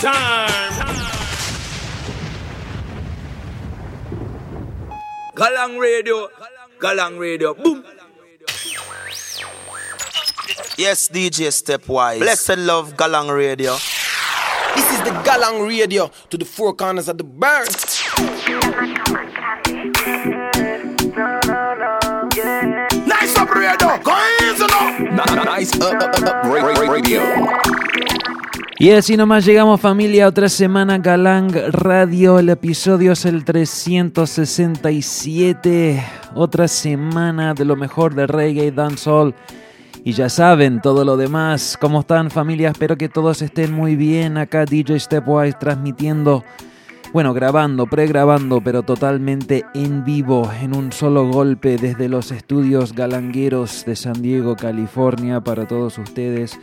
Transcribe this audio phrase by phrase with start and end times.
[0.00, 0.86] time.
[5.34, 6.28] Galang Radio,
[6.78, 7.84] Galang Radio, boom.
[10.78, 12.20] Yes, DJ Stepwise.
[12.20, 13.74] Blessed love Galang Radio.
[14.74, 17.66] This is the Galang Radio to the four corners of the burn.
[23.06, 25.42] Nice up radio, go easy now.
[25.42, 28.07] Nice up, up, up, up radio.
[28.80, 36.00] Y así nomás llegamos familia, otra semana Galang Radio, el episodio es el 367,
[36.36, 39.34] otra semana de lo mejor de reggae y dancehall.
[40.04, 42.68] Y ya saben todo lo demás, ¿cómo están familia?
[42.68, 46.44] Espero que todos estén muy bien, acá DJ Stepwise transmitiendo
[47.12, 53.84] bueno, grabando, pregrabando, pero totalmente en vivo, en un solo golpe desde los estudios galangueros
[53.86, 56.58] de San Diego, California, para todos ustedes.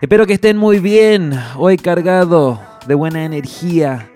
[0.00, 4.08] Espero que estén muy bien, hoy cargado de buena energía.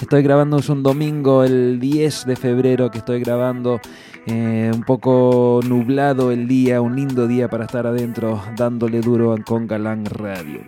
[0.00, 3.80] Estoy grabando, es un domingo, el 10 de febrero que estoy grabando.
[4.26, 9.66] Eh, un poco nublado el día, un lindo día para estar adentro dándole duro con
[9.66, 10.60] Galán Radio.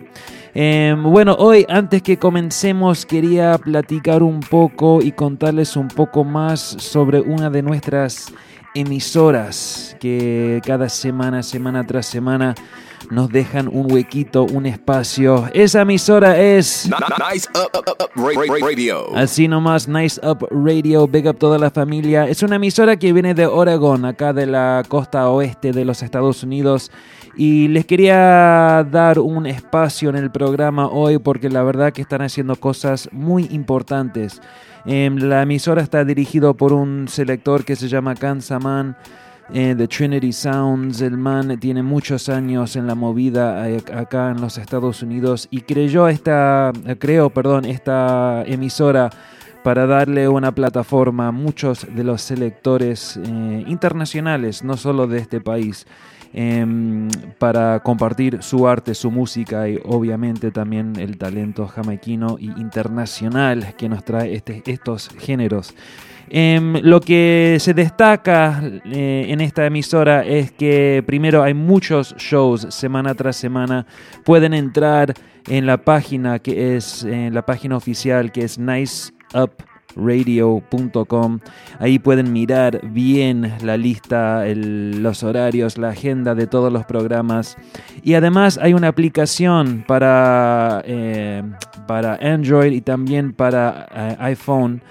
[0.53, 6.59] Em, bueno, hoy antes que comencemos quería platicar un poco y contarles un poco más
[6.59, 8.33] sobre una de nuestras
[8.73, 12.55] emisoras que cada semana, semana tras semana
[13.09, 15.49] nos dejan un huequito, un espacio.
[15.53, 16.89] Esa emisora es...
[17.31, 18.09] Nice Up,
[18.61, 19.15] Radio.
[19.15, 22.27] Así nomás, Nice Up Radio, Big Up toda la familia.
[22.27, 26.43] Es una emisora que viene de Oregon, acá de la costa oeste de los Estados
[26.43, 26.91] Unidos.
[27.35, 32.21] Y les quería dar un espacio en el programa hoy porque la verdad que están
[32.21, 34.41] haciendo cosas muy importantes.
[34.85, 38.97] Em, la emisora está dirigido por un selector que se llama Kansaman
[39.53, 41.01] eh, de Trinity Sounds.
[41.01, 45.61] El man tiene muchos años en la movida eh, acá en los Estados Unidos y
[45.61, 49.09] creyó esta, eh, creo, perdón, esta emisora
[49.63, 53.19] para darle una plataforma a muchos de los selectores
[53.67, 55.85] internacionales, no solo de este país.
[56.33, 57.09] Em,
[57.39, 63.89] para compartir su arte, su música y obviamente también el talento jamaiquino y internacional que
[63.89, 65.75] nos trae este, estos géneros.
[66.29, 72.65] Em, lo que se destaca eh, en esta emisora es que primero hay muchos shows
[72.69, 73.85] semana tras semana.
[74.23, 75.13] Pueden entrar
[75.49, 79.51] en la página que es en la página oficial que es Nice Up
[79.95, 81.39] radio.com.
[81.79, 87.57] Ahí pueden mirar bien la lista, los horarios, la agenda de todos los programas.
[88.03, 91.43] Y además hay una aplicación para, eh,
[91.87, 94.81] para Android y también para eh, iPhone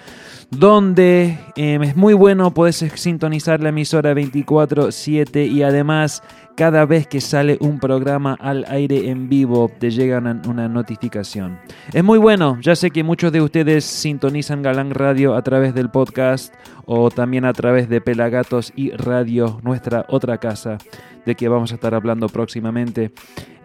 [0.50, 6.22] donde eh, es muy bueno, puedes sintonizar la emisora 24/7 y además
[6.56, 11.58] cada vez que sale un programa al aire en vivo te llega una, notificación.
[11.92, 15.88] Es muy bueno, ya sé que muchos de ustedes sintonizan Galán Radio a través del
[15.88, 16.52] podcast
[16.84, 20.78] o también a través de Pelagatos y Radio, nuestra otra casa
[21.24, 23.12] de que vamos a estar hablando próximamente.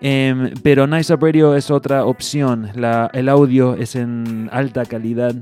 [0.01, 2.69] Em, pero Nice Up Radio es otra opción,
[3.13, 5.35] el audio es en alta calidad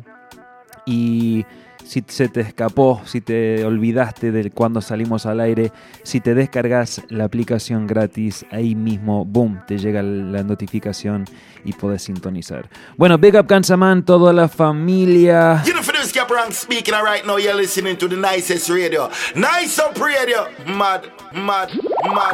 [0.85, 1.45] y
[1.83, 5.71] si se te escapó, si te olvidaste de cuando salimos al aire,
[6.03, 11.25] si te descargas la aplicación gratis, ahí mismo, boom, te llega la notificación
[11.65, 12.69] y puedes sintonizar.
[12.97, 15.61] Bueno, Big Up Kansaman, toda la familia.
[16.27, 19.09] For this speaking right now, you're listening to the nicest radio.
[19.35, 20.47] Nice up radio.
[20.65, 21.69] Mad, mad,
[22.13, 22.33] mad.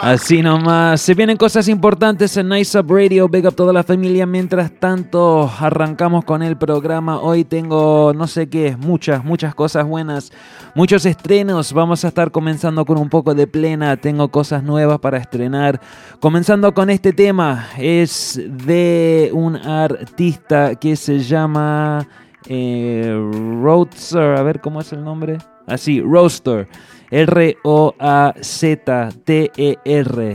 [0.00, 1.02] Así nomás.
[1.02, 3.28] Se vienen cosas importantes en Nice Up Radio.
[3.28, 4.24] Big Up toda la familia.
[4.26, 7.20] Mientras tanto, arrancamos con el programa.
[7.20, 10.32] Hoy tengo, no sé qué, muchas, muchas cosas buenas.
[10.74, 11.72] Muchos estrenos.
[11.72, 13.96] Vamos a estar comenzando con un poco de plena.
[13.98, 15.80] Tengo cosas nuevas para estrenar.
[16.20, 17.68] Comenzando con este tema.
[17.76, 22.06] Es de un artista que se llama
[22.48, 23.14] eh,
[23.62, 24.36] Roadster.
[24.36, 25.38] A ver cómo es el nombre.
[25.66, 26.68] Así, Roadster.
[27.10, 27.62] R-O-A-Z-T-E-R.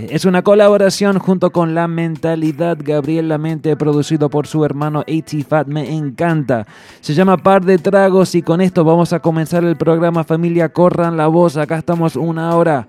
[0.10, 5.44] Es una colaboración junto con La Mentalidad Gabriel La Mente, producido por su hermano A.T.
[5.44, 5.68] Fat.
[5.68, 6.66] Me encanta.
[7.02, 11.18] Se llama Par de Tragos y con esto vamos a comenzar el programa Familia Corran
[11.18, 11.58] la Voz.
[11.58, 12.88] Acá estamos una hora.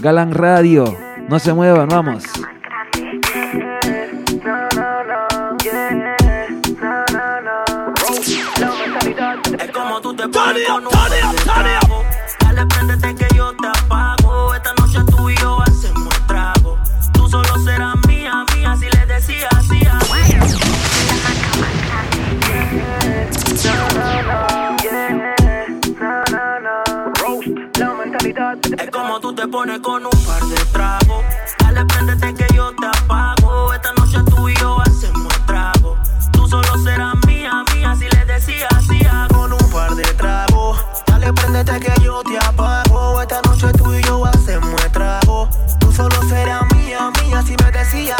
[0.00, 0.96] Galán Radio.
[1.28, 2.24] No se muevan, vamos.
[10.32, 10.92] Con un
[12.40, 14.54] Dale, préndete que yo te apago.
[14.54, 16.78] Esta noche tú y yo hacemos trago.
[17.12, 19.78] Tú solo serás mía, mía, si le decía así.
[28.78, 31.24] Es como tú te pones con un par de tragos.
[31.58, 33.37] Dale, préndete que yo te apago.
[41.64, 43.20] que yo te apago.
[43.20, 45.48] Esta noche tú y yo hacemos trago.
[45.80, 48.17] Tú solo serás mía, mía si me decías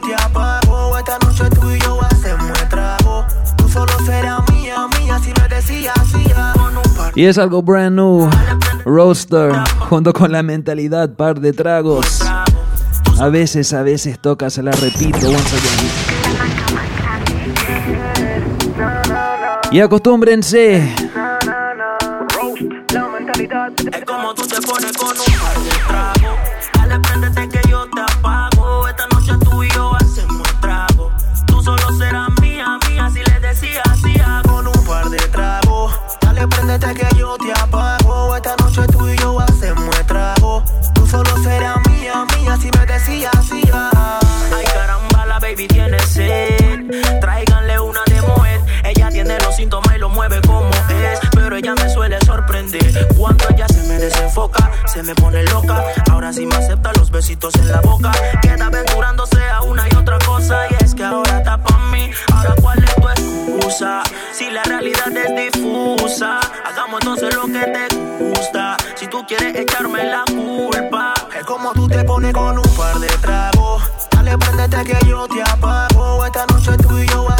[0.00, 0.98] préndete que yo te apago.
[0.98, 3.24] Esta noche tú y yo hacemos trago.
[3.56, 6.24] Tú solo serás mía, mía, si me decías así.
[6.54, 8.28] Con un par Y es algo brand new.
[8.84, 9.52] Roadster,
[9.88, 12.22] junto con la mentalidad, par de tragos.
[13.18, 16.16] A veces, a veces toca, se la repito once again.
[19.72, 20.94] Y acostúmbrense.
[23.92, 25.16] Es como tú te pones con
[55.02, 55.82] me pone loca.
[56.10, 58.12] Ahora sí me acepta los besitos en la boca.
[58.40, 60.58] Queda aventurándose a una y otra cosa.
[60.70, 62.10] Y es que ahora está pa' mí.
[62.32, 64.02] Ahora, ¿cuál es tu excusa?
[64.32, 68.76] Si la realidad es difusa, hagamos entonces lo que te gusta.
[68.94, 73.08] Si tú quieres echarme la culpa, es como tú te pones con un par de
[73.08, 73.82] tragos.
[74.12, 76.24] Dale, préndete que yo te apago.
[76.24, 77.35] Esta noche tú y yo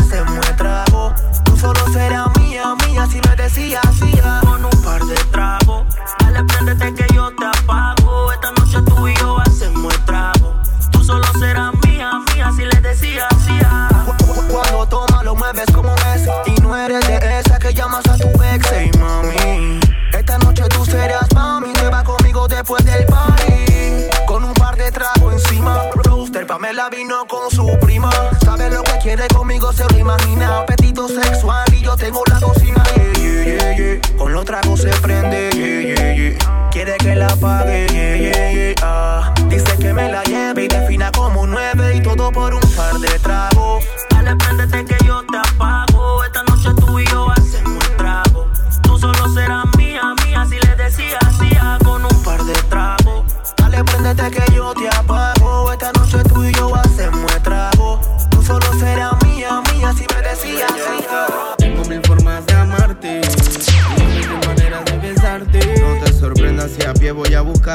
[16.87, 18.73] eres de esa que llamas a tu ex.
[18.73, 19.81] Ey, mami.
[20.13, 21.73] Esta noche tú serás mami.
[21.73, 24.09] Te vas conmigo después del party.
[24.27, 25.83] Con un par de tragos encima.
[26.05, 28.11] Rooster, Pamela vino con su prima.
[28.45, 30.61] Sabe lo que quiere conmigo, se lo imagina.
[30.61, 32.83] Apetito sexual y yo tengo la cocina.
[32.95, 34.17] Yeah, yeah, yeah, yeah.
[34.17, 35.51] Con los tragos se prende.
[35.55, 36.71] Yeah, yeah, yeah.
[36.71, 37.87] Quiere que la pague.
[37.89, 38.75] Yeah, yeah, yeah.
[38.83, 39.35] Ah.
[39.49, 41.97] Dice que me la lleve y defina como nueve.
[41.97, 43.85] Y todo por un par de tragos.
[44.11, 45.96] Dale, préndete que yo te apago.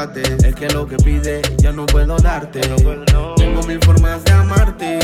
[0.06, 0.48] Buscarte.
[0.48, 2.62] Es que lo que pide ya no puedo darte.
[2.62, 5.00] Tengo mil formas de amarte,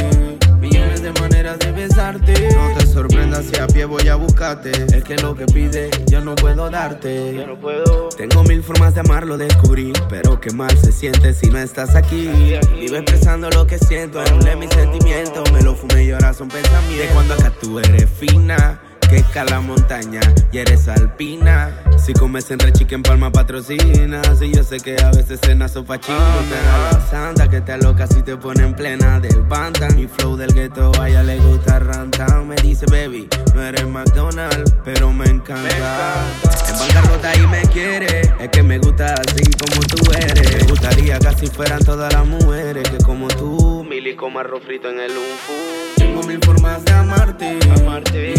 [0.59, 2.49] millones de maneras de besarte.
[2.53, 4.71] No te sorprendas si a pie voy a buscarte.
[4.95, 7.45] Es que lo que pide ya no puedo darte.
[8.17, 9.93] Tengo mil formas de amarlo, descubrí.
[10.09, 12.29] Pero qué mal se siente si no estás aquí.
[12.79, 15.51] Vivo expresando lo que siento, anulé mis sentimientos.
[15.51, 17.07] Me lo fumé y ahora son pensamientos.
[17.07, 18.81] De cuando acá tú eres fina.
[19.09, 20.19] Que escala montaña
[20.51, 21.86] y eres alpina.
[22.07, 24.21] Si comes en Rechique en Palma patrocina.
[24.39, 26.17] Si yo sé que a veces cenas sopa china.
[27.11, 29.93] Santa que te aloca si te pone en plena del bantan.
[29.97, 32.47] Mi flow del gueto a ella le gusta rantan.
[32.47, 36.23] Me dice baby, no eres McDonald's, pero me encanta.
[36.69, 38.21] En bancarrota y me quiere.
[38.39, 40.63] Es que me gusta así como tú eres.
[40.63, 42.89] Me gustaría que así fueran todas las mujeres.
[42.89, 45.97] Que como tú, mil y como arroz frito en el unfu.
[45.97, 48.36] Tengo mil formas de amarte, amarte.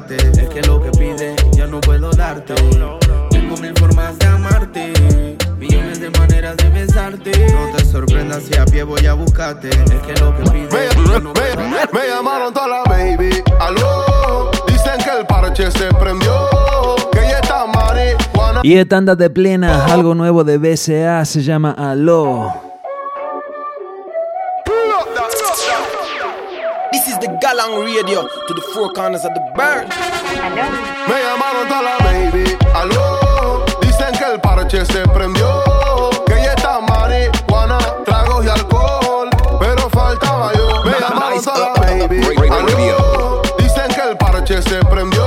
[0.00, 0.16] Buscarte.
[0.40, 2.54] Es que lo que pide ya no puedo darte.
[2.54, 4.92] Tengo mil formas de amarte.
[5.58, 7.30] Millones de maneras de besarte.
[7.52, 9.70] No te sorprendas si a pie voy a buscarte.
[9.70, 9.76] Es
[10.06, 11.96] que lo que pide Me, ya no me- puedo darte.
[11.98, 13.42] me llamaron toda la baby.
[13.60, 16.32] Aló, dicen que el parche se prendió.
[17.12, 18.60] Que ella está marihuana.
[18.62, 22.67] Y de tanda de plena, algo nuevo de BCA se llama Aló.
[26.98, 29.86] This is the Galang Radio to the four corners of the bird.
[31.06, 32.58] Me llamaron toda la baby.
[32.74, 35.62] Aló, dicen que el parche se prendió.
[36.26, 39.30] Que ella está marihuana, tragos y alcohol.
[39.60, 40.82] Pero faltaba yo.
[40.82, 42.20] Me llamaron toda la baby.
[42.50, 45.17] Aló, dicen que el parche se prendió.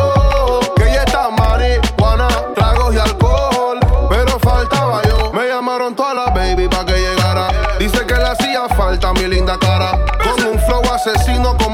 [11.15, 11.70] Asesino como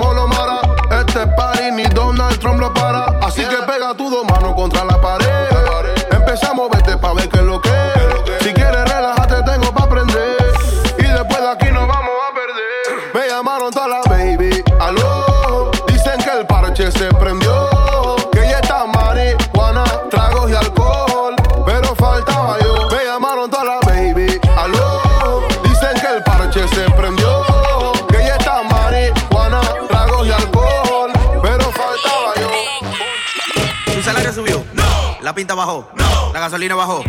[35.38, 35.88] pinta bajó.
[36.34, 37.04] La gasolina bajó.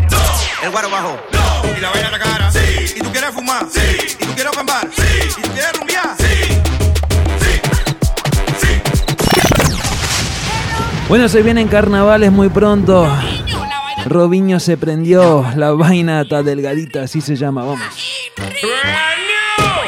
[0.62, 1.16] El guaro bajó.
[1.75, 2.50] Y la vaina en la cara.
[2.94, 3.64] Y tú quieres fumar.
[3.64, 4.87] Y tú quieres fumar.
[4.87, 6.14] Y tú quieres rumbear.
[11.08, 13.11] Bueno, se vienen carnavales muy pronto.
[14.04, 17.80] Robiño se prendió, la vaina está delgadita, así se llama, vamos.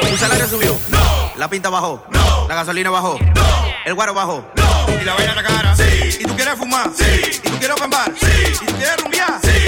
[0.09, 0.75] Tu salario subió.
[1.37, 2.03] La pinta bajó.
[2.49, 3.19] La gasolina bajó.
[3.85, 4.45] El guaro bajó.
[5.01, 5.75] Y la vaina en la cara.
[6.19, 6.89] Y tú quieres fumar.
[6.89, 8.11] Y tú quieres fumar.
[8.11, 9.39] Y tú quieres rumbear.
[9.41, 9.60] Dale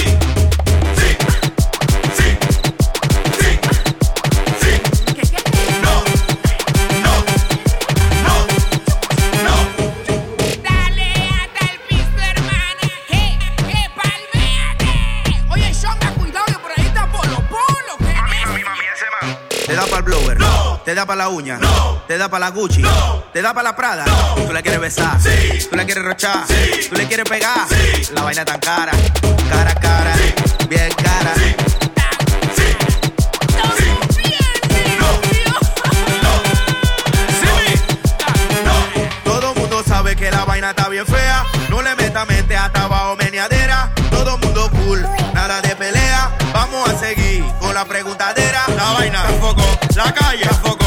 [20.93, 21.59] Te da para la uña.
[22.07, 22.83] Te da para la Gucci.
[23.33, 24.05] Te da para la Prada.
[24.35, 25.17] Tú la quieres besar.
[25.19, 26.45] Tú la quieres rochar.
[26.87, 27.65] Tú le quieres pegar.
[28.13, 28.91] La vaina tan cara.
[29.49, 30.13] Cara a cara.
[30.69, 31.33] Bien cara.
[39.23, 41.43] Todo mundo sabe que la vaina está bien fea.
[41.71, 43.91] No le meta mente hasta abajo meneadera.
[44.11, 45.01] Todo mundo cool,
[45.33, 46.29] nada de pelea.
[46.53, 48.61] Vamos a seguir con la preguntadera.
[48.77, 49.63] La vaina tampoco,
[49.95, 50.82] la calle tampoco,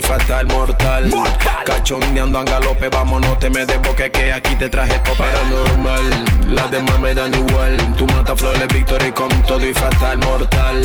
[0.00, 1.10] fatal, mortal.
[1.64, 6.54] Cachondeando a galope, vamos, no te me desboques que aquí te traje todo paranormal.
[6.54, 7.76] Las demás me dan igual.
[7.96, 10.82] Tu mata flores, victoria con todo y fatal, mortal.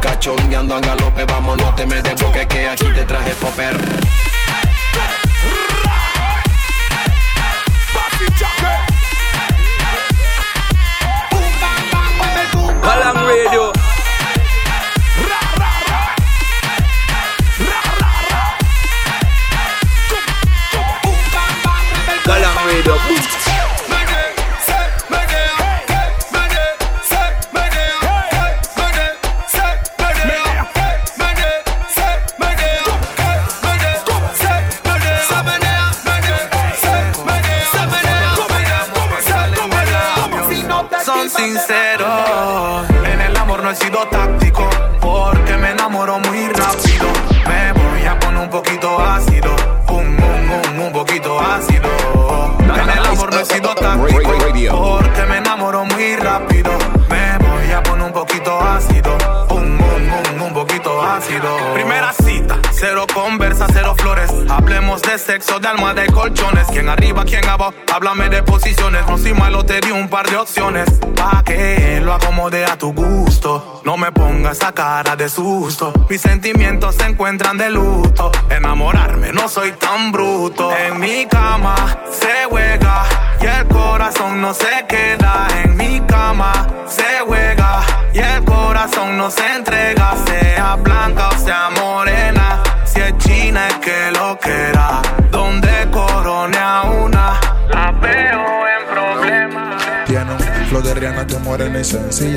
[0.00, 3.83] Cachondeando a galope, vamos, no te me desboques que aquí te traje popper.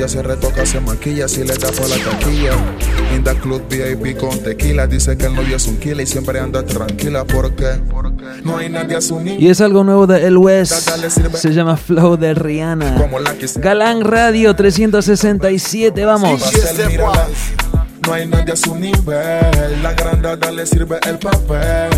[0.08, 2.52] Se retoca, se maquilla, si le da por la taquilla.
[3.14, 4.86] In the club VIP con tequila.
[4.86, 7.26] Dice que el novio es un killer y siempre anda tranquila.
[7.26, 7.78] porque
[8.42, 9.20] No hay nadie a su.
[9.20, 10.88] Y es algo nuevo de El West.
[11.34, 13.06] Se llama Flow de Rihanna.
[13.56, 16.42] Galán Radio 367, vamos.
[18.08, 19.82] No hay nadie a su nivel.
[19.82, 21.90] La grandada le sirve el papel.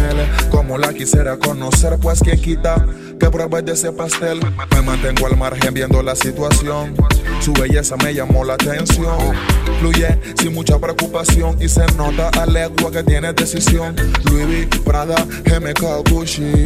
[0.51, 2.85] Como la quisiera conocer, pues quien quita
[3.21, 4.41] que pruebe de ese pastel.
[4.75, 6.97] Me mantengo al margen viendo la situación.
[7.41, 9.19] Su belleza me llamó la atención.
[9.79, 13.95] Fluye sin mucha preocupación y se nota a legua que tiene decisión.
[14.25, 15.15] Louis V, Prada,
[15.45, 16.65] GMK, Gucci.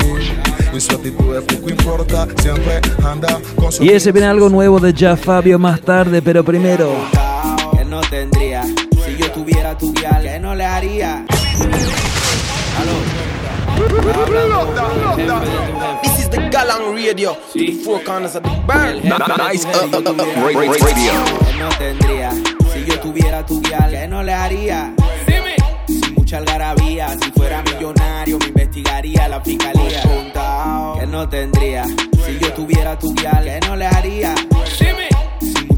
[0.73, 4.81] Y su actitud es poco importa, siempre anda con su Y ese viene algo nuevo
[4.81, 6.95] de Ya Fabio más tarde, pero primero.
[7.77, 8.65] que no tendría.
[9.35, 11.25] Si yo tuviera tu vial, que no le haría.
[16.03, 19.03] This is the Galang Radio to the four corners of the world.
[19.03, 20.75] Nice, uh, uh, uh,
[21.45, 22.31] Que no tendría.
[22.73, 24.95] Si yo tuviera tu vial, que no le haría.
[25.89, 30.03] Sin mucha algarabía, si fuera millonario, me investigaría la fiscalía.
[31.01, 31.85] Que no tendría.
[32.25, 34.35] Si yo tuviera tu vial, que no le haría.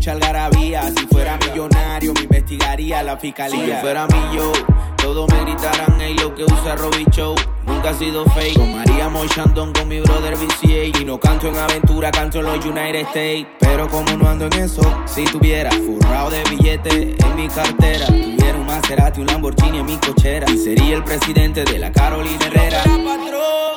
[0.06, 3.76] Mucha algarabía, si fuera millonario, me investigaría la fiscalía.
[3.76, 4.52] Si fuera mi yo,
[4.98, 7.34] todos me gritaran, hey, lo que usa Robbie Show.
[7.66, 8.54] Nunca ha sido fake.
[8.54, 11.00] Tomaríamos Shandon con mi brother VCA.
[11.00, 13.48] Y no canto en aventura, canto en los United States.
[13.58, 18.58] Pero como no ando en eso, si tuviera forrado de billetes en mi cartera, tuviera
[18.58, 20.48] un Maserati, un Lamborghini en mi cochera.
[20.48, 22.84] Y sería el presidente de la Carolina Herrera.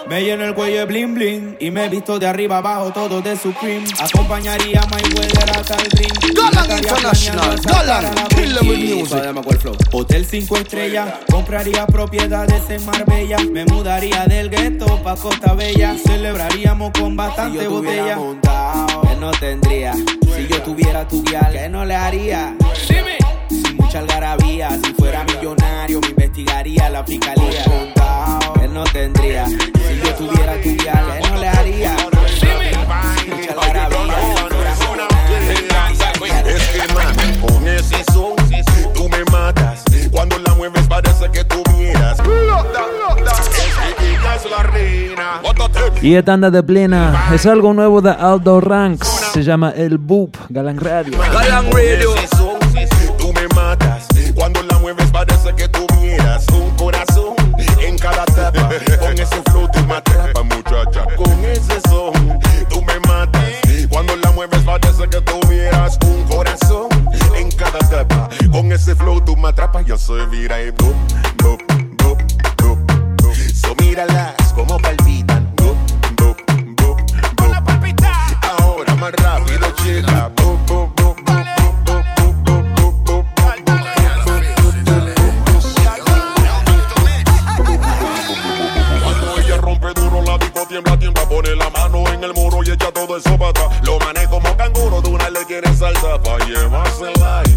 [0.08, 3.22] Me lleno el cuello de bling bling y me he visto de arriba abajo todo
[3.22, 3.86] de Supreme.
[4.00, 6.19] Acompañaría a My Weather hasta el drink.
[6.36, 9.94] Galang International, Galang, sacar a la kill them with music.
[9.94, 13.38] Hotel 5 estrellas, compraría propiedades en Marbella.
[13.52, 15.96] Me mudaría del gueto pa' Costa Bella.
[16.06, 18.18] Celebraríamos con bastante botella.
[19.02, 19.94] que no tendría.
[19.94, 22.56] Si yo tuviera tu vial, que no le haría.
[23.50, 27.64] Sin mucha algarabía, si fuera millonario, me investigaría la fiscalía.
[28.60, 29.46] Que no tendría.
[29.48, 31.96] Si yo tuviera tu vial, que no le haría.
[46.02, 50.38] Y de tanda de plena, es algo nuevo de Aldo Ranks, se llama El Boop,
[50.50, 51.18] Galang Radio.
[51.32, 52.49] Galang Radio.
[68.90, 69.86] Ese flow tú me atrapas.
[69.86, 70.96] Yo soy vira y boop,
[71.44, 71.62] boop,
[72.02, 72.20] boop,
[72.62, 73.36] boop.
[73.54, 75.54] So míralas como palpitan.
[75.58, 75.78] Boop,
[76.18, 76.38] boop,
[76.78, 77.00] boop, boop.
[78.60, 80.32] Ahora más rápido, chica.
[90.26, 93.50] La disco tiembla, tiembla, pone la mano en el muro y echa todo eso para
[93.50, 93.82] atrás.
[93.84, 97.49] Lo manejo como canguro, de una le salsa pa' llevársela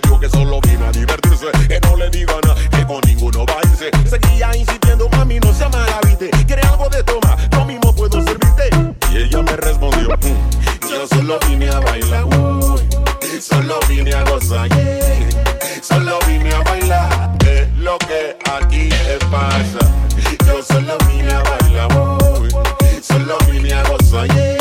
[0.00, 3.54] dijo que solo vino a divertirse, que no le diga nada, que con ninguno va
[3.54, 3.90] a irse.
[4.08, 8.70] Seguía insistiendo, mami, no se maravite, quiere algo de toma, yo mismo puedo servirte.
[9.12, 12.80] Y ella me respondió, "Mm, yo solo vine a bailar, uy,
[13.40, 15.80] solo vine a gozar, yeah.
[15.82, 19.78] solo vine a bailar, es lo que aquí te pasa.
[20.46, 21.88] Yo solo vine a bailar,
[22.40, 22.48] uy,
[23.02, 24.57] solo vine a gozar, yeah.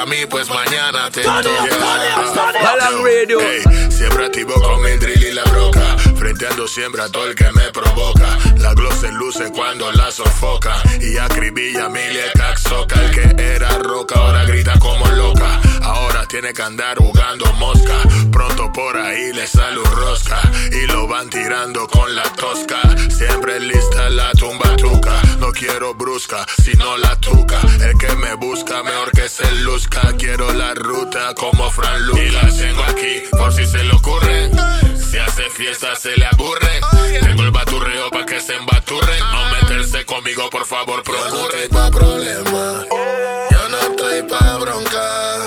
[0.00, 1.42] A mí, pues mañana te toca.
[2.78, 3.40] Radio.
[3.40, 5.96] Ey, siempre activo con el drill y la broca.
[6.16, 8.38] Frenteando siempre a todo el que me provoca.
[8.56, 10.76] La glow se luce cuando la sofoca.
[11.00, 12.98] Y acribilla a mil y el caxoca.
[12.98, 15.60] El que era roca ahora grita como loca.
[15.90, 17.96] Ahora tiene que andar jugando mosca.
[18.30, 20.40] Pronto por ahí le sale un rosca.
[20.70, 22.80] Y lo van tirando con la tosca.
[23.10, 25.20] Siempre lista la tumba tuca.
[25.40, 27.60] No quiero brusca, sino la tuca.
[27.84, 30.00] El que me busca, mejor que se luzca.
[30.16, 32.22] Quiero la ruta como Fran Luca.
[32.22, 34.50] Y la tengo aquí, por si se le ocurre.
[35.10, 36.80] Si hace fiesta, se le aburre.
[37.20, 39.18] Tengo el baturreo pa' que se embaturre.
[39.18, 41.68] No meterse conmigo, por favor, procure.
[41.68, 42.84] pa' problema.
[43.50, 45.39] Yo no estoy pa' bronca.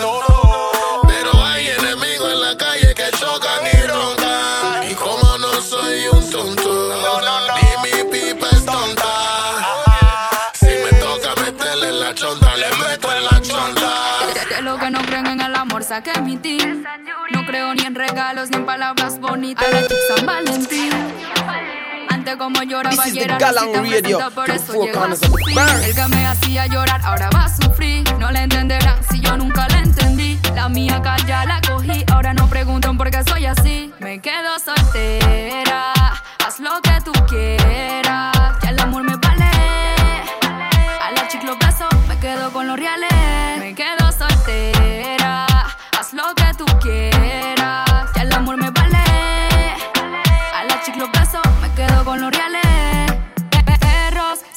[16.23, 16.83] Mi team
[17.31, 19.67] No creo ni en regalos ni en palabras bonitas.
[19.87, 20.91] Chick San Valentín.
[22.09, 25.59] Antes como lloraba y era Fresita, por eso llegó a su fin.
[25.83, 28.11] El que me hacía llorar ahora va a sufrir.
[28.17, 30.39] No le entenderá si yo nunca la entendí.
[30.55, 32.03] La mía acá ya la cogí.
[32.11, 33.93] Ahora no preguntan por qué soy así.
[33.99, 35.93] Me quedo soltera.
[36.43, 38.02] Haz lo que tú quieras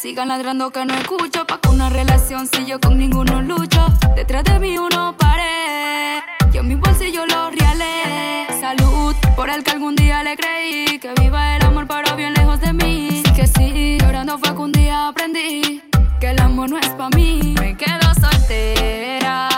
[0.06, 1.44] sigan ladrando que no escucho.
[1.48, 3.84] Pa' que una relación si yo con ninguno lucho.
[4.14, 6.20] Detrás de mí uno pared.
[6.52, 8.60] Yo mi bolsillo los reales.
[8.60, 11.00] Salud por el que algún día le creí.
[11.00, 13.22] Que viva el amor, pero bien lejos de mí.
[13.24, 15.82] Sí que sí, llorando fue que un día aprendí
[16.20, 17.56] que el amor no es pa' mí.
[17.58, 19.48] Me quedo soltera,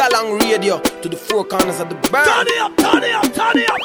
[0.00, 2.24] Galang Radio to the four corners of the band.
[2.24, 3.76] Turn it up, turn it up, turn it up.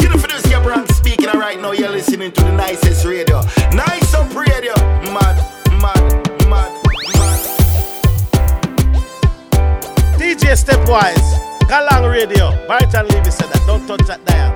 [0.00, 3.42] You know, for this, your brand speaking right now, you're listening to the nicest radio.
[10.56, 11.38] Stepwise,
[11.68, 13.60] Galang Radio, Barton Levy said that.
[13.66, 14.54] Don't touch that dial.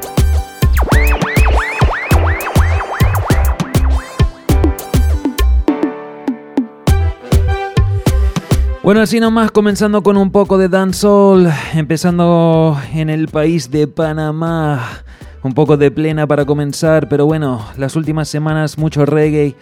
[8.82, 15.02] Bueno, así nomás comenzando con un poco de dancehall, empezando en el país de Panamá.
[15.42, 19.54] Un poco de plena para comenzar, pero bueno, las últimas semanas mucho reggae.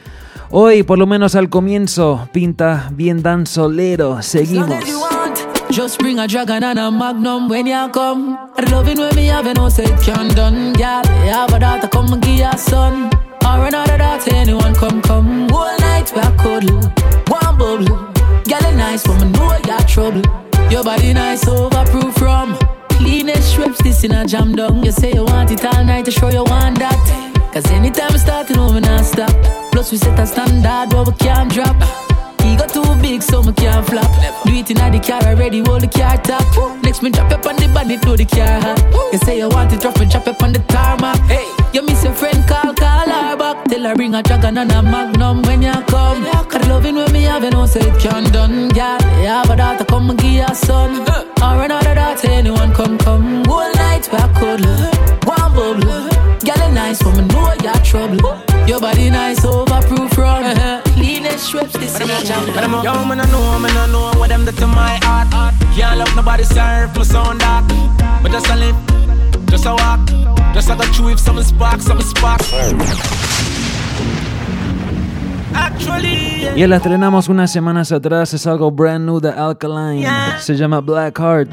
[0.51, 4.23] Hoy, por lo menos al comienzo, pinta bien danzolero.
[4.23, 5.18] Seguimos.
[5.71, 8.39] Just bring a dragon and a magnum when you come.
[8.57, 11.03] It when me have no say can done, girl.
[11.25, 13.11] You have a daughter, come and give your son.
[13.45, 15.49] Or another daughter, anyone come, come.
[15.51, 16.81] Whole night we a cuddle,
[17.29, 17.85] one bubble.
[18.45, 20.23] Girl, a nice woman, know got trouble.
[20.71, 22.57] Your body nice, overproof from.
[22.89, 24.83] Cleanest strips, this in a jam down.
[24.83, 27.51] You say you want it all night to show you want that.
[27.53, 29.31] Cause anytime we start, you know we not stop.
[29.71, 32.08] Plus we set a standard where we can't drop.
[32.49, 34.11] Ego too big, so me can't flop.
[34.45, 36.45] Do it inna the car already, hold the car top.
[36.83, 38.81] Next me drop up on the bonnet, do the car hot.
[39.13, 41.19] You say you want it, drop me, drop up on the tarmac.
[41.29, 43.65] Hey, you miss your friend, call, call her back.
[43.67, 46.25] Tell her bring a dragon and a magnum when you come.
[46.49, 48.99] Cause loving when me have, you know, say it can done, girl.
[49.21, 51.01] You have a daughter, come and give your son.
[51.43, 53.45] Or another daughter, anyone come, come.
[53.45, 54.91] Whole night a cuddle,
[55.25, 56.09] one bubble.
[56.41, 58.41] Girl, nice woman, know you got trouble.
[58.67, 60.88] Your body nice, overproof from.
[61.39, 62.49] Cleanest strips, this in a jam.
[62.83, 65.55] Yo, man, I know, man, I know what them do to my heart.
[65.77, 67.65] Can't love nobody, serve my sound dark.
[68.23, 68.75] But just a live,
[69.47, 70.01] just a walk,
[70.53, 72.41] just a go through if something spark, something spark.
[75.55, 80.09] Actually, Y la estrenamos unas semanas atrás, es algo brand new de Alkaline.
[80.41, 81.53] Se llama Black Heart.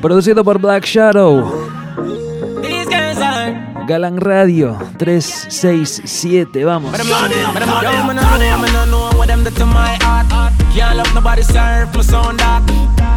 [0.00, 1.83] Producido por Black Shadow.
[3.84, 6.96] Galang Radio 367, vamos.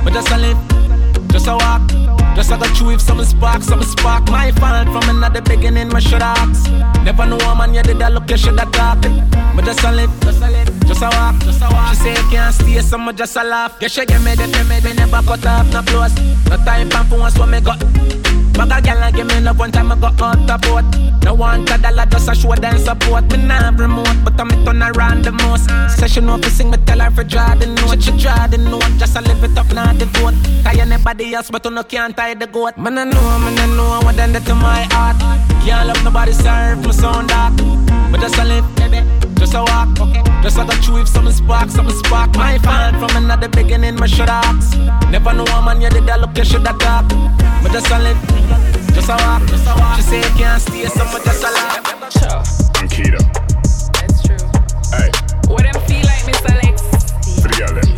[0.07, 0.37] Just a
[1.47, 1.87] a walk,
[2.35, 4.27] just a go through something spark, something spark.
[4.29, 6.01] My fault from another beginning, my.
[7.03, 8.37] Never know a man, you did that look, you.
[9.55, 11.95] But just a live, just a live, just a walk, just a walk.
[11.95, 13.77] She say can't stay, so just a laugh.
[13.79, 15.81] Yeah, she give me the me, me never cut off, no.
[15.81, 18.46] No me.
[18.57, 20.83] Bag a gal and give me love one time I go out the boat.
[21.23, 23.29] No want a dollar just a show them support.
[23.31, 25.69] Me nah remote, but I'm turn around the most.
[26.11, 28.01] She know if sing, me tell her for draw the note.
[28.01, 30.33] She draw the note, just a live it up, not the vote.
[30.63, 32.77] Tie anybody else, but you no can't tie the goat.
[32.77, 35.17] Man I know, man I know what done that to my heart.
[35.63, 37.57] Can't love nobody, serve my sound dark.
[38.11, 39.26] But just a live, baby.
[39.39, 39.89] Just a walk.
[40.43, 42.35] Just like a chew if something spark, something spark.
[42.35, 44.77] My fan from another beginning, my should ask.
[45.09, 47.07] Never know a man, you did that look, you should have talk.
[47.63, 48.17] But just a live,
[48.93, 49.95] just a walk, just a walk.
[49.97, 51.83] She say you can't stay, so much just a laugh.
[52.77, 53.19] I'm Keto.
[53.93, 54.37] That's true.
[54.93, 55.09] Hey,
[55.47, 56.53] What them feel like, Mr.
[56.63, 56.81] Lex?
[57.41, 57.96] for the girl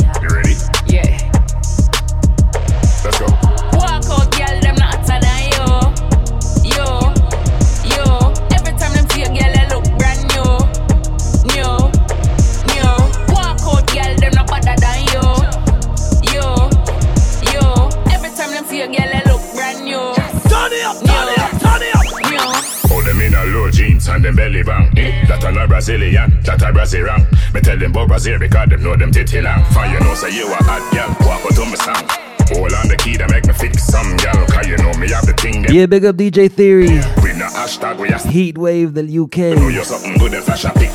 [24.10, 24.98] and them belly bang.
[24.98, 27.26] Eh, that a no Brazilian, that a Brazilian.
[27.54, 29.64] Me tell them about Brazil because them know them titty long.
[29.66, 32.30] Fire you know say you a hot gal, walk out to me song.
[32.50, 35.26] Hold on the key that make me fix some gal, cause you know me have
[35.26, 35.66] the thing.
[35.70, 36.98] Yeah, big up DJ Theory.
[37.22, 39.38] With no hashtag, we a Heat Wave know UK.
[39.70, 40.90] you something good and flash a pic.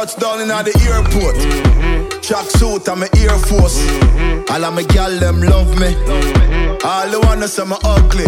[0.00, 1.36] The airport.
[2.22, 3.86] Track suit and my Air Force.
[4.48, 5.94] All of my gal them love me.
[6.82, 8.24] All the wanna say me ugly.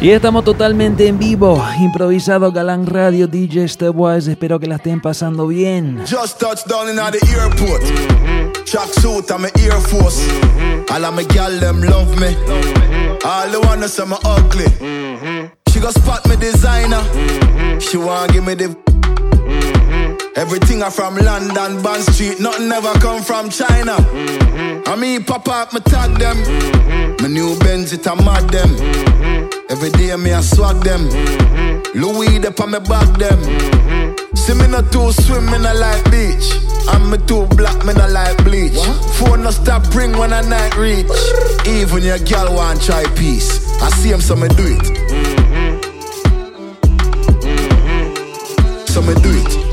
[0.00, 5.48] Y estamos totalmente en vivo, improvisado Galán Radio, DJ Stepwise, espero que la estén pasando
[5.48, 6.04] bien.
[6.06, 7.82] Just touched down in the airport.
[8.66, 10.22] Track suit and my Air Force.
[10.92, 12.36] All of my gal them love me.
[13.24, 15.59] All the wanna say me ugly.
[15.80, 17.00] She go spot me designer.
[17.80, 18.68] She want give me the.
[20.36, 23.96] Everything I from London, Bond Street, nothing ever come from China.
[24.86, 26.36] I mean, pop up, me tag them.
[27.22, 28.76] My new Benz, it a mad them.
[29.70, 31.08] Every day me I swag them.
[31.94, 33.40] Louis, they on me back them.
[34.36, 36.60] See me not too swim, me not like beach.
[36.92, 38.76] And me too black, me not like bleach.
[39.16, 41.06] Phone no stop ring when I night reach.
[41.66, 43.64] Even your girl want try peace.
[43.80, 45.29] I see him, so me do it.
[49.00, 49.69] So me do it.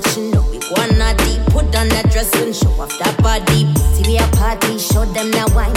[0.00, 1.44] Set, you know we wanna deep.
[1.46, 3.72] Put on that dress and show off that body.
[3.94, 5.73] See we a party, show them that wine.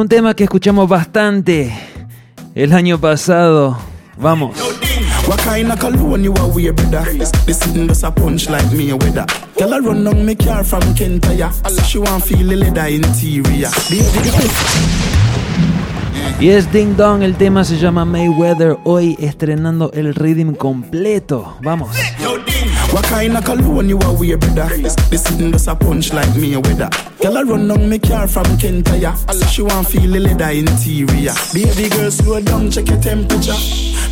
[0.00, 1.70] Un tema que escuchamos bastante
[2.54, 3.76] el año pasado.
[4.16, 4.56] Vamos.
[5.26, 7.04] What kind of cologne you are wear, brother?
[7.12, 9.26] This, this sitting just a punch like me a weather.
[9.58, 11.52] Girl, I run down me car from Kentaya.
[11.68, 13.68] So she want feel the leather interior.
[13.90, 14.30] Baby,
[16.40, 21.58] Y es Ding Dong, el tema se llama Mayweather, hoy estrenando el rhythm completo.
[21.62, 21.90] Vamos.
[22.92, 24.68] What kind of cologne you are wear, brother?
[24.76, 26.90] This, this sitting just a punch like me a weather.
[27.22, 29.14] Girl, I run down me car from Kentaya.
[29.48, 31.32] She want feel the leather interior.
[31.54, 33.54] Baby girl, slow down, check your temperature.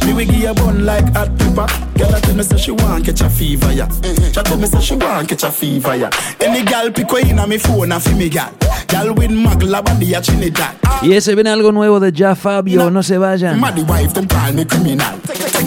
[0.07, 1.67] Me we give a bun like hot pepper.
[1.99, 3.89] Girl, I tell me say she want catch a fever, yeah.
[3.91, 6.11] She tell me say she want catch a fever, yeah.
[6.41, 8.53] Any girl pick way in a me phone a fi me girl.
[8.87, 10.77] Girl with magla body a Trinidad.
[11.03, 13.59] Y ese viene algo nuevo de Ya Fabio, no se vayan.
[13.59, 15.19] Maddy wife, them call me criminal.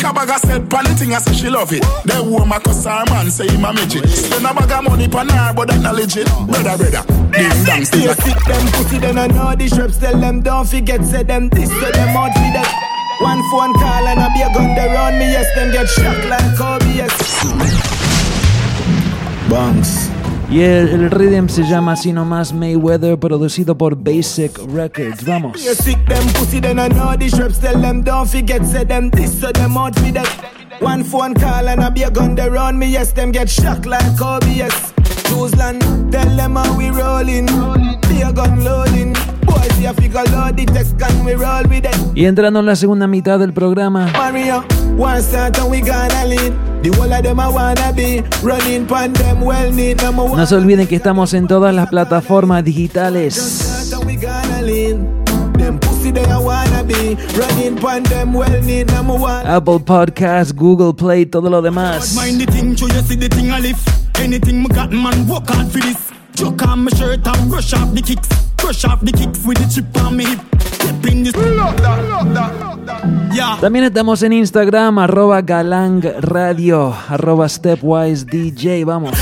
[0.01, 1.85] Take a bag of set pan the thing, I say she love it.
[2.09, 4.09] The woman cuss her man, say him a midget.
[4.09, 6.25] Spend a bag of money pan her, but that not legit.
[6.49, 9.99] Brother, brother, ding dong, still a Stick them pussy, then I know the shrubs.
[9.99, 12.65] Tell them don't forget, say them this, say them out with that.
[13.21, 16.17] One phone call and I be a gun they run me, yes, them get shot
[16.25, 17.13] like Kobe, yes.
[19.53, 20.10] Banks.
[20.51, 25.23] Y el, el rhythm se llama así nomás Mayweather, producido por Basic Records.
[25.25, 25.61] Vamos.
[30.81, 34.03] One phone call and a gun they me, yes, them get shocked like
[36.89, 37.47] rolling.
[42.13, 44.11] Y entrando en la segunda mitad del programa,
[50.37, 53.89] no se olviden que estamos en todas las plataformas digitales.
[59.45, 62.15] Apple Podcast, Google Play, todo lo demás.
[66.35, 68.27] Chuck on my shirt and brush off the kicks.
[68.57, 70.39] Brush off the kicks with the chip on me hip.
[73.59, 79.13] También estamos en Instagram, arroba galang radio, arroba stepwise DJ, vamos.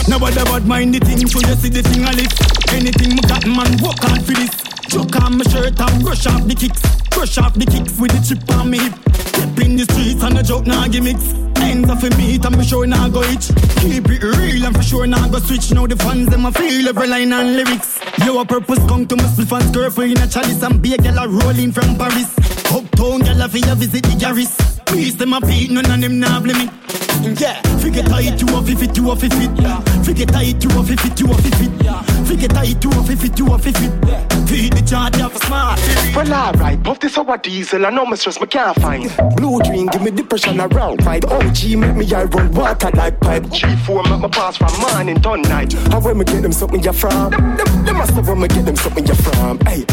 [4.89, 5.09] Me for.
[5.09, 6.81] Chuck on my shirt and brush off the kicks.
[7.09, 8.93] Brush off the kicks with the chip on me hip.
[9.13, 11.33] Step in the streets and a joke nah gimmicks.
[11.61, 13.51] Ends off a meet and be sure nah go itch.
[13.81, 15.71] Keep it real and for sure nah go switch.
[15.71, 17.99] Now the fans them a feel every line and lyrics.
[18.25, 20.97] Yo, a purpose come to my split fans girlfriend in a chalice and be a
[20.97, 22.29] girl a rolling from Paris.
[22.71, 24.85] Uptown girl a visit the Garris.
[24.85, 26.98] Please them a beat, none of them nah blame it.
[27.39, 30.05] Yeah, forget tight you off if it you off if it.
[30.05, 32.27] Forget tight you off if it you off if it.
[32.27, 34.29] Forget tight you off if it you off if it.
[34.49, 35.79] Feed the chart of smart.
[36.15, 39.09] Well, alright, puff this our diesel, I know my stress, me can't find.
[39.35, 41.03] Blue dream, give me depression around.
[41.03, 43.43] Fight OG, make me I run water like pipe.
[43.43, 45.73] G4, make my pass from morning to night.
[45.91, 47.31] How when me get them something you from?
[47.31, 49.59] Them, them, them must have when me get them something you from.
[49.59, 49.85] Hey,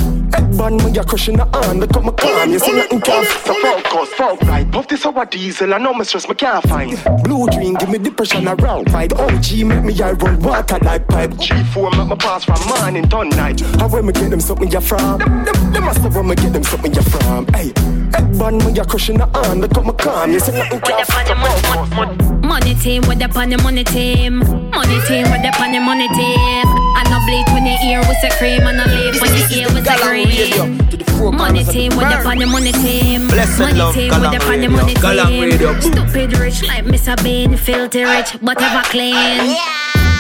[0.57, 2.51] bun when you're crushing the arm, look at my calm.
[2.51, 4.49] You see nothing can so focus, focus.
[4.49, 6.90] Right, puff this our diesel, I know my stress, me can't find.
[7.22, 8.90] Blue dream, give me depression around.
[8.90, 11.31] Fight OG, make me I run water like pipe.
[11.33, 13.61] G4, make my pass from morning to night.
[13.79, 15.18] How when me get them something you from?
[15.18, 17.46] Them, them, them must have when me get them something you from.
[17.49, 17.72] Hey,
[18.16, 20.33] head bun when you're crushing the arm, look at my calm.
[20.33, 22.31] You see nothing can so focus.
[22.42, 24.38] Money team, with the on the money team.
[24.70, 26.66] Money team, with the on the money team.
[26.96, 29.68] I no bleed when you hear with the cream, and I live when you hear
[29.74, 31.37] with the cream.
[31.37, 33.26] Money team, with the on the money team.
[33.26, 35.81] Money team, with the on the money team.
[35.81, 37.22] Stupid rich like Mr.
[37.22, 39.57] Bean, filthy rich, but ever clean.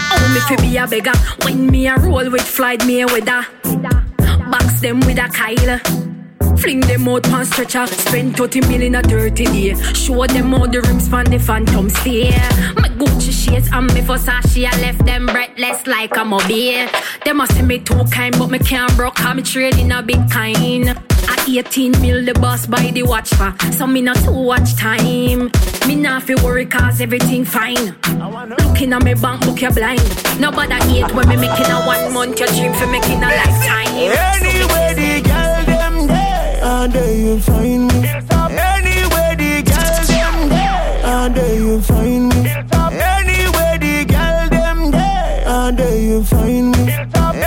[0.08, 3.44] Oh, me fi be a beggar when me a roll with Floyd Mayweather.
[4.50, 6.15] Box them with a Kyle.
[6.58, 9.74] Fling them out on stretcher, spend 30 million a 30 day.
[9.92, 12.30] Show them all the rims from the phantom stay.
[12.76, 16.88] My Gucci shades and me Versace, I left them breathless like I'm a mobile.
[17.24, 20.88] They must see me too kind, but me can't broke, me trading a big kind.
[21.28, 25.50] At 18 mil, the boss buy the watch for, so me not too watch time.
[25.86, 27.94] Me not fi worry cause everything fine.
[28.58, 30.00] Looking at me bank book, you blind.
[30.40, 33.86] Nobody hate when me making a one month, your dream for making a lifetime.
[33.86, 35.45] Anyway, them there,
[36.66, 37.98] and there you find me.
[38.58, 42.50] Anyway, the girl them there, and there you find me.
[42.90, 46.82] Anyway, the girl them there, and there you find me.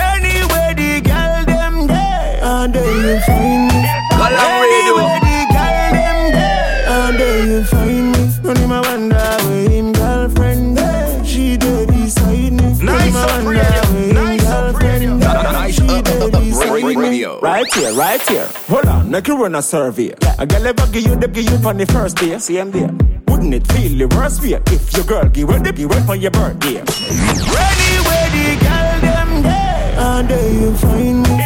[0.08, 3.78] Anyway, the girl them there, and there you find me.
[4.10, 4.94] Galang Radio.
[4.96, 8.22] Anyway, the girl them there, and there you find me.
[8.42, 12.66] None of my wonder where him girlfriend there, she there beside me.
[12.82, 14.12] Nice up radio.
[14.12, 15.16] Nice up radio.
[15.16, 16.96] Nice she there beside me.
[16.96, 17.38] Radio.
[17.40, 18.48] Right here, right here.
[18.68, 20.14] Hold make you run a survey.
[20.38, 22.88] A girl ever give you the give you on the first day, same day.
[23.26, 26.14] Wouldn't it feel the worst way if your girl give you the give you for
[26.14, 26.78] your birthday?
[26.78, 31.42] Anyway, the girl them there, and there you find me.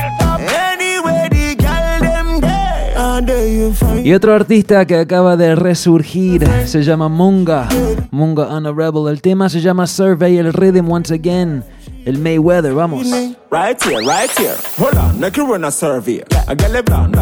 [0.53, 5.55] Anyway, the girl them there, And there you find Y otro artista que acaba de
[5.55, 7.69] resurgir se llama Munga.
[8.11, 9.09] Munga Rebel.
[9.09, 11.65] El tema se llama Survey, el rhythm once again.
[12.07, 13.07] El Mayweather, vamos.
[13.51, 14.57] Right here, right here.
[14.77, 16.23] Hold on, you run a survey.
[16.47, 17.13] I get it down,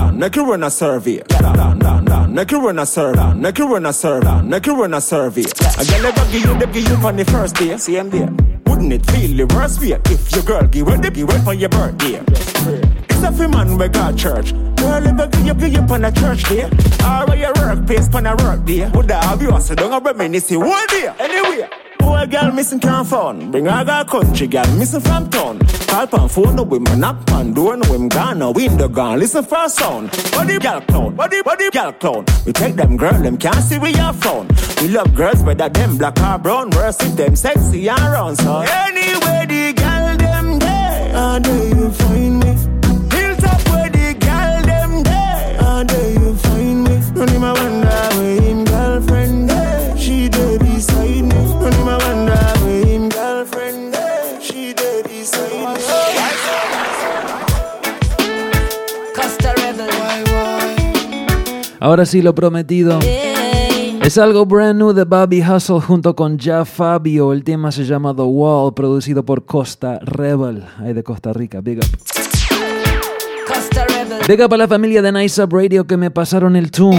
[0.44, 1.22] run a survey.
[1.28, 3.16] Down, down, down, you run a survey.
[3.16, 4.24] Down, you run a survey.
[4.26, 5.44] Down, you run a survey.
[5.78, 7.76] I give you the give you on the first day,
[8.10, 8.28] day.
[8.66, 12.20] Wouldn't it feel the worst way if your girl give it give for your birthday?
[13.08, 14.52] It's a man we got church.
[14.52, 16.64] Girl, if I give you give you on a church day,
[17.06, 20.50] or your work place on a work day, would I have you so don't reminisce
[20.50, 21.68] one day anyway.
[22.22, 23.50] Boy, girl missing can't phone.
[23.50, 25.58] Bring her girl country, girl missing from town.
[25.88, 29.18] Call pan phone, no women knock pan door, no women gone, no window gone.
[29.18, 30.08] Listen for a sound.
[30.30, 32.24] Body girl clown, body body girl clown.
[32.46, 34.46] We take them girl, them can't see we are phone.
[34.80, 36.70] We love girls whether them black or brown.
[36.70, 41.16] Worse if them sexy and round, so anyway the girl them there,
[61.80, 62.98] Ahora sí, lo prometido.
[64.02, 67.32] Es algo brand new de Bobby Hustle junto con Ja Fabio.
[67.32, 70.64] El tema se llama The Wall, producido por Costa Rebel.
[70.78, 71.86] Ahí de Costa Rica, big up.
[73.46, 74.18] Costa Rebel.
[74.26, 76.98] Big up a la familia de Nice Up Radio que me pasaron el tune.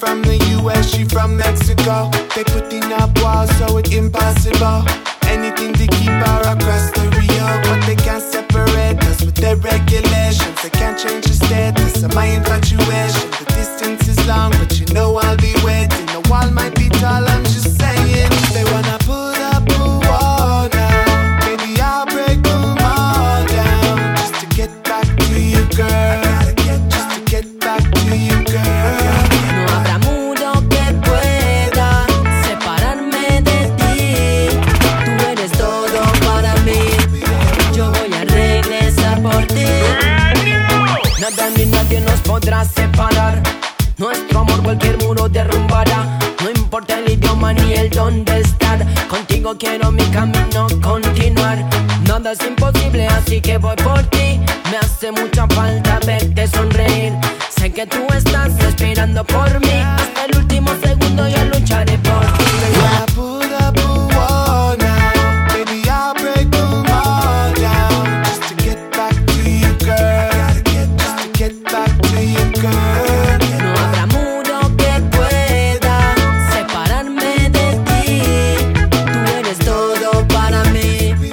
[0.00, 2.10] From the US, she from Mexico.
[2.34, 4.80] They putting up walls, so it's impossible.
[5.28, 10.56] Anything to keep her across the Rio, but they can't separate us with their regulations.
[10.62, 13.28] They can't change the status of my infatuation.
[13.38, 14.79] The distance is long, but
[42.50, 43.42] podrá separar.
[43.96, 46.18] Nuestro amor cualquier muro derrumbará.
[46.42, 48.84] No importa el idioma ni el dónde estar.
[49.08, 51.64] Contigo quiero mi camino continuar.
[52.08, 54.40] Nada es imposible, así que voy por ti.
[54.70, 57.12] Me hace mucha falta verte sonreír.
[57.56, 59.82] Sé que tú estás esperando por mí.
[59.84, 61.44] Hasta el último segundo yo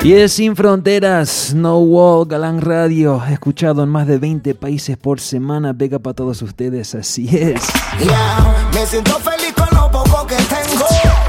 [0.07, 0.11] mí.
[0.11, 5.19] Y es Sin Fronteras, No Wall, Galán Radio, escuchado en más de 20 países por
[5.19, 5.73] semana.
[5.73, 7.61] Pega para todos ustedes, así es.
[7.99, 10.85] Yeah, me siento feliz con lo poco que tengo.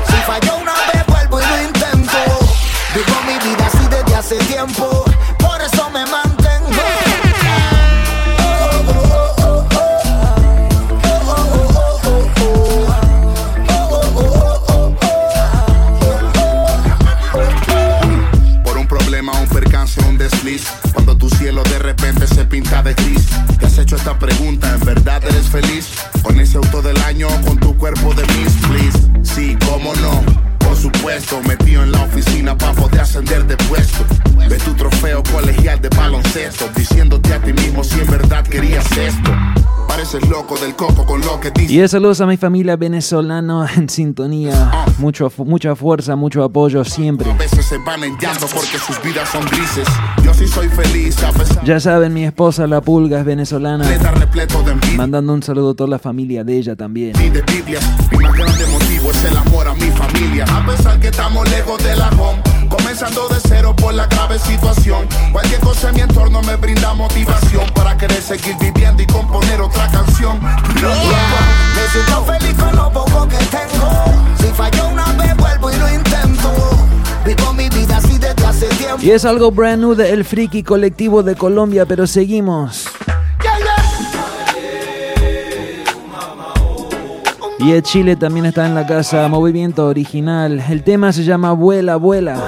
[0.07, 2.19] Si falló una vez, vuelvo y lo intento.
[2.95, 5.08] Vivo mi vida así desde hace tiempo.
[21.49, 23.27] Cielo de repente se pinta de gris.
[23.59, 25.89] Te has hecho esta pregunta, ¿en verdad eres feliz?
[26.23, 28.99] Con ese auto del año, con tu cuerpo de Miss, please.
[29.23, 30.23] Sí, cómo no.
[30.59, 34.05] Por supuesto, metido en la oficina para poder ascender de puesto.
[34.47, 39.33] Ve tu trofeo colegial de baloncesto, diciéndote a ti mismo si en verdad querías esto.
[39.89, 41.71] Pareces loco del coco con lo que dices.
[41.73, 44.71] Y de saludos a mi familia venezolana en sintonía.
[44.99, 47.31] Mucho, fu- mucha fuerza, mucho apoyo siempre.
[47.31, 49.89] A veces se van en llanto porque sus vidas son grises.
[50.23, 53.85] Yo sí soy feliz a pesar Ya saben, mi esposa La Pulga es venezolana.
[54.97, 57.13] Mandando un saludo a toda la familia de ella también.
[57.21, 57.81] y de Biblia.
[58.13, 60.45] Mi más grande motivo es el amor a mi familia.
[60.45, 65.07] A pesar que estamos lejos de la home, comenzando de cero por la grave situación.
[65.33, 69.89] Cualquier cosa en mi entorno me brinda motivación para querer seguir viviendo y componer otra
[69.91, 70.39] canción.
[70.43, 73.91] Me siento feliz con lo poco que tengo.
[74.39, 76.53] Si falló una vez, vuelvo y lo intento.
[77.25, 78.99] Vivo mi vida así desde hace tiempo.
[79.01, 82.85] Y es algo brand new de El Friki Colectivo de Colombia, pero seguimos.
[83.43, 83.79] Yeah, yeah.
[87.61, 90.63] Y de Chile también está en la casa, movimiento original.
[90.71, 92.47] El tema se llama Vuela, vuela.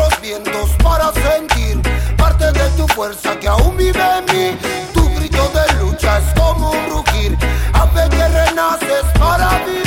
[0.00, 1.80] Los vientos para sentir
[2.16, 4.58] parte de tu fuerza que aún vive en mí.
[4.94, 7.36] Tu grito de lucha es como un rugir.
[7.72, 9.82] A ver que renaces para vivir.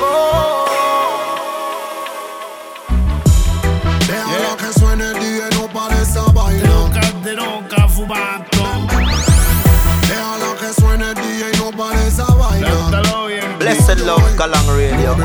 [0.00, 0.64] Oh.
[4.06, 6.90] Déjala que suene el DJ, no parece vaina.
[6.94, 8.64] Calderón, fumato.
[10.08, 12.94] Déjala que suene el DJ, no parece vaina.
[13.58, 15.16] Blessed Love Galang Radio.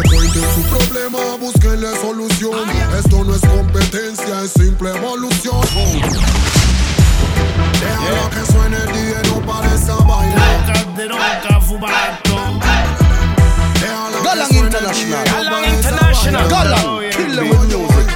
[0.55, 1.20] Su problema,
[1.52, 2.70] búsquenle solución.
[2.97, 5.62] Esto no es competencia, es simple evolución.
[7.82, 8.89] Déjala que suene el.
[10.68, 12.60] Calderón, fumato.
[14.24, 15.26] Galang International.
[15.26, 16.50] Galang International.
[16.50, 17.12] Galang.
[17.12, 18.08] Kill them with music.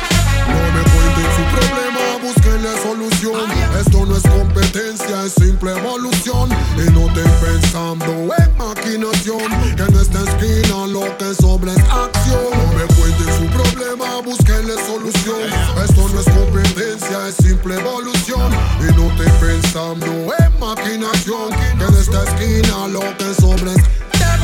[0.47, 3.62] No me cuenten su problema, búsquenle solución.
[4.03, 6.49] Esto no es competencia, es simple evolución.
[6.75, 9.49] Y no te pensando en maquinación.
[9.77, 12.51] Que en esta esquina lo que sobra es acción.
[12.51, 15.47] No me cuenten su problema, búsquenle solución.
[15.81, 18.51] Esto no es competencia, es simple evolución.
[18.81, 20.05] Y no te pensando
[20.37, 21.51] en maquinación.
[21.77, 23.83] Que en esta esquina lo que sobra es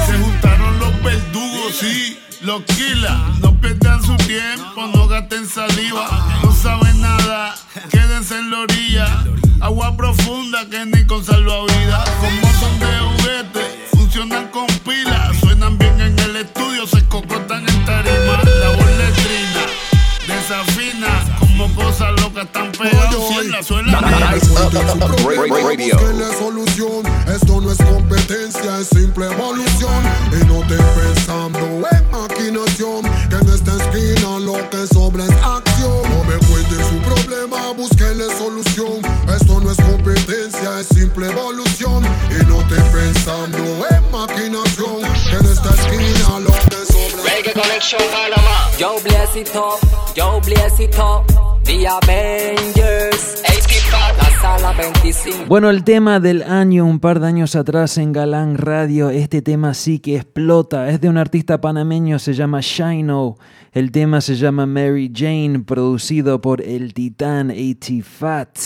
[0.08, 3.40] Se juntaron los verdugos, sí, los killers.
[3.42, 6.40] No pierdan su tiempo, no gasten saliva.
[6.44, 7.56] No saben nada,
[7.92, 9.26] quédense en la orilla.
[9.62, 12.10] Agua profunda que ni con salvavidas.
[12.22, 15.38] Como son de juguete, funcionan con pilas.
[15.42, 18.42] Suenan bien en el estudio, se cocotan en tarima.
[18.62, 19.66] La voz letrina,
[20.28, 21.26] desafina.
[21.40, 23.16] Como cosas locas tan pegadas.
[23.28, 24.00] Si en la suela
[25.78, 27.04] Búsquenle solución.
[27.28, 30.04] Esto no es competencia, es simple evolución.
[30.32, 31.60] Y no te pensando
[31.92, 33.04] en maquinación.
[33.30, 36.02] Que en esta esquina lo que sobra es acción.
[36.10, 39.02] No me cuenten su problema, búsquenle solución.
[39.36, 42.04] Esto no es competencia, es simple evolución.
[42.30, 45.04] Y no te pensando en maquinación.
[45.32, 48.70] En esta esquina lo que sobra Reggae Connection Panama.
[48.78, 49.80] Yo bless it up,
[50.16, 51.26] yo bless it up.
[51.64, 53.44] The Avengers.
[53.46, 53.98] 85.
[54.18, 55.46] La sala 25.
[55.48, 59.74] Bueno, el tema del año, un par de años atrás en Galán Radio, este tema
[59.74, 63.38] sí que explota, es de un artista panameño, se llama Shino,
[63.72, 68.02] el tema se llama Mary Jane, producido por el titán A.T.
[68.02, 68.58] Fat.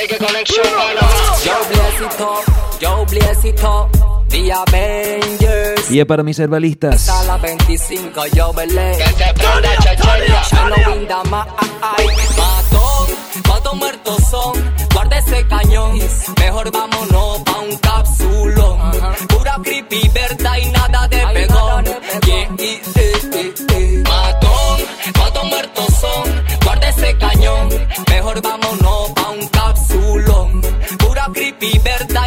[0.00, 1.08] Reggae Connection Panama.
[1.44, 3.90] Yo bless it up, yo bless it up.
[4.30, 5.90] The Avengers.
[5.90, 7.02] Y es para mis herbalistas.
[7.02, 8.96] Sala 25, yo velé.
[8.96, 10.42] Que se prende checheria.
[10.44, 11.46] Shino winda ma
[11.82, 12.06] ay.
[12.38, 13.08] Matón,
[13.46, 14.74] cuántos muertos son.
[14.94, 15.98] Guarda ese cañón.
[16.38, 18.78] Mejor vámonos pa' un capsulón.
[19.28, 21.84] Pura creepy, verdad y nada de pegón.
[22.24, 24.02] Yeah, eh, eh, eh.
[24.08, 24.80] Matón,
[25.18, 26.44] cuántos muertos son.
[26.64, 27.68] Guarda ese cañón.
[28.08, 29.59] Mejor vámonos pa' un capsulón.
[31.60, 32.19] Pura creepy,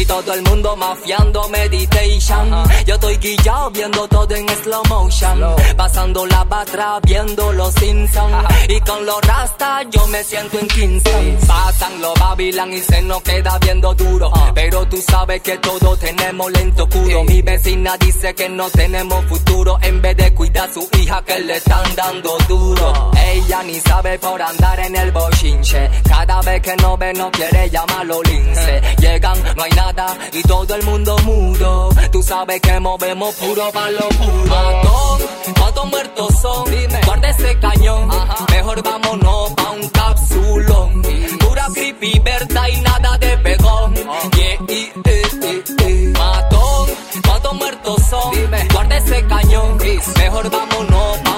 [0.00, 2.50] Y todo el mundo mafiando meditation.
[2.86, 5.54] Yo estoy guillado viendo todo en slow motion.
[5.76, 8.46] Pasando la batra viendo los Simpsons.
[8.70, 11.36] Y con los rastas yo me siento en Kingston.
[11.46, 14.32] Pasan los Babylon y se nos queda viendo duro.
[14.54, 17.22] Pero tú sabes que todos tenemos lento curo.
[17.24, 19.78] Mi vecina dice que no tenemos futuro.
[19.82, 23.10] En vez de cuidar a su hija que le están dando duro.
[23.34, 25.90] Ella ni sabe por andar en el bochinche.
[26.08, 28.80] Cada vez que no ve no quiere llamarlo lince.
[28.98, 29.89] Llegan, no hay nada
[30.32, 31.88] y todo el mundo mudo.
[32.12, 34.44] Tú sabes que movemos puro pa' lo puro.
[34.46, 35.20] Matón,
[35.58, 36.64] ¿cuántos muertos son?
[37.06, 38.08] Guarda ese cañón.
[38.50, 41.02] Mejor vámonos pa' un capsulón.
[41.40, 43.94] Pura creepy, verdad y nada de pegón.
[43.94, 46.12] Yeah, eh, eh, eh.
[46.18, 46.88] Matón,
[47.26, 48.32] ¿cuántos muertos son?
[48.72, 49.78] Guarda ese cañón.
[50.18, 51.29] Mejor vámonos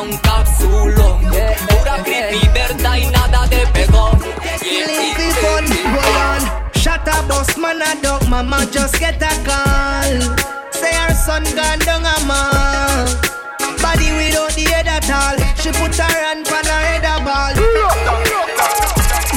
[7.72, 8.28] up, boss man, a dog.
[8.28, 10.36] Mama just get a call.
[10.72, 13.06] Say her son gone down a mall.
[13.80, 15.36] Body without the head at all.
[15.56, 17.54] She put her hand on her head a ball.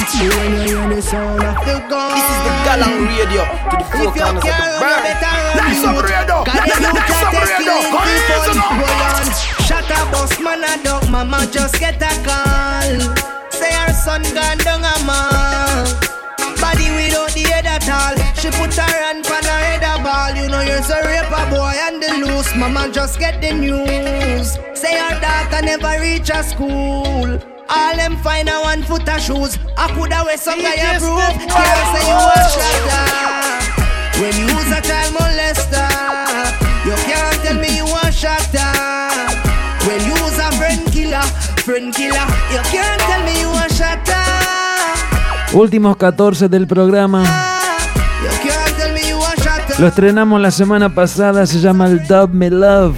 [0.10, 2.16] See when you hear the sound of the gun.
[2.16, 4.96] This is the Galang Radio to the four If you corners of can't the run,
[4.96, 5.04] you bird.
[5.06, 6.06] better run Nice up youth.
[6.06, 6.38] radio.
[6.46, 7.76] Cause the youth Nice are up taking radio.
[7.92, 8.56] Go the easy fun.
[8.56, 8.80] now.
[8.80, 9.28] Boy on.
[9.66, 11.04] Shut up, boss man, a dog.
[11.10, 12.96] Mama just get a call.
[13.52, 16.05] Say her son gone down a mall.
[20.86, 22.56] You know a raper boy and the loose.
[22.56, 24.54] Mama just get the news.
[24.78, 27.40] Say her daughter never reach a school.
[27.68, 29.58] All them find a one foot of shoes.
[29.78, 31.18] I coulda wear some guy approve.
[31.50, 33.06] Can't say you a shatter.
[34.22, 35.90] When you was a child molester,
[36.86, 38.70] you can't tell me you a shatter.
[39.88, 41.26] When you was a friend killer,
[41.66, 44.22] friend killer, you can't tell me you a shatter.
[45.58, 47.55] Últimos 14 del programa.
[49.78, 52.96] Lo estrenamos la semana pasada, se llama el Dub Me Love.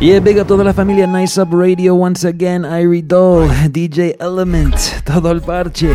[0.00, 4.16] Y es big a toda la familia Nice Up Radio once again, Irie Doll, DJ
[4.18, 5.94] Element, todo el parche.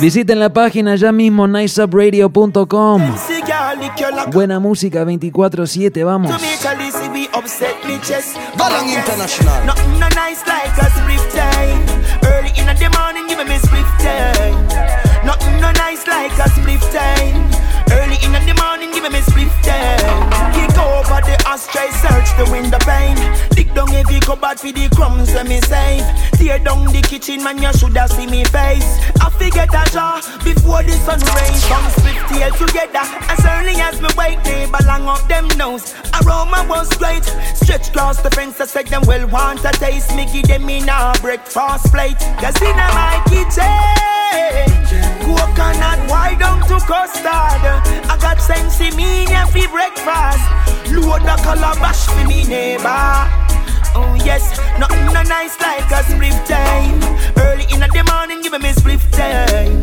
[0.00, 3.14] Visiten la página ya mismo niceupradio.com.
[4.32, 6.30] Buena música 24/7, vamos.
[15.24, 17.51] Nothing no nice like a split time.
[17.92, 19.52] Early in the morning, give me split time.
[19.52, 19.52] Nothing no nice like a split time.
[19.52, 20.52] Early in the morning, give me split time.
[20.52, 23.20] Kick over the ashtray, search the window pane.
[23.52, 26.04] Dig down every cupboard for the crumbs when me save.
[26.38, 28.88] Tear down the kitchen, man, you shoulda see me face.
[29.20, 31.64] I forget a jar before the sun rays.
[31.68, 33.04] Come split tail together.
[33.28, 35.94] As early as me wake, they belong up them nose.
[36.22, 37.24] Aroma was great.
[37.54, 40.14] Stretch across the fence, I said them well want a taste.
[40.16, 42.18] Me give them in a breakfast plate.
[42.40, 44.66] Cause in my kitchen,
[45.24, 47.81] coconut wide down to custard.
[48.08, 50.44] I got sense in me for breakfast.
[50.92, 53.42] Load the calabash for me neighbor.
[53.94, 57.02] Oh yes, nothing no nice like a split time.
[57.36, 59.80] Early in the morning, give me split time.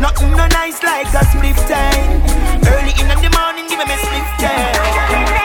[0.00, 2.22] Nothing no nice like a split time.
[2.66, 5.43] Early in the morning, give me split time.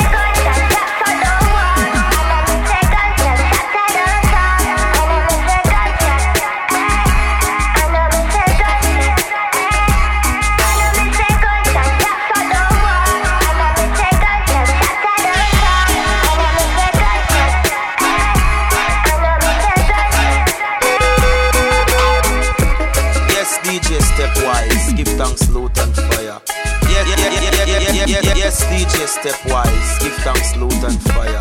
[28.50, 31.40] Yes, DJ Stepwise, give thanks, loot and fire.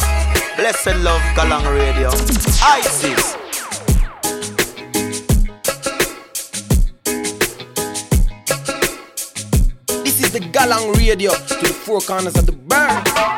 [0.57, 2.09] Blessed love, Galang Radio.
[2.63, 3.37] ISIS.
[10.05, 13.38] This is the Galang Radio to the four corners of the bird.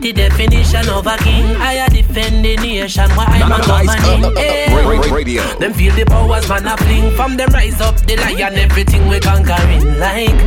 [0.00, 4.38] The definition of a king, I a defend the nation, why I'm a governing.
[4.38, 5.56] Eh.
[5.58, 9.18] Them feel the powers man a fling from them rise up the lion, everything we
[9.18, 10.38] conquering like.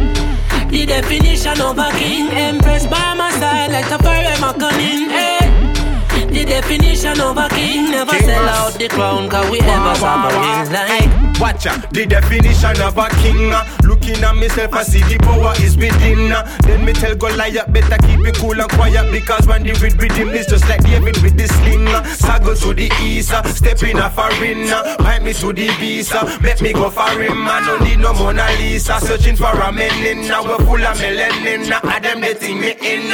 [0.70, 5.12] The definition of a king, empress by my side, like a forever cunning.
[5.12, 6.32] Eh.
[6.32, 11.31] The definition of a king, never sell out the crown, cause we ever sovereign like.
[11.42, 13.52] Watch out, the definition of a king.
[13.52, 16.32] uh, Looking at myself, I see the power is within.
[16.32, 16.46] uh.
[16.68, 20.12] Then me tell Goliath, better keep it cool and quiet because when the read with
[20.12, 21.88] him, it's just like David with the sling.
[21.88, 22.04] uh.
[22.14, 24.70] Sago to the east, step in a foreign.
[25.02, 26.14] Bite me to the beast,
[26.44, 27.48] make me go for him.
[27.48, 30.28] I don't need no Mona Lisa, searching for a melanin.
[30.30, 31.74] Now we're full of melanin.
[31.84, 33.10] I them they think me in.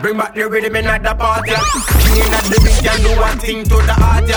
[0.00, 1.52] Bring back the rhythm in at the party.
[1.52, 4.28] King in at the ring can do one thing to the heart.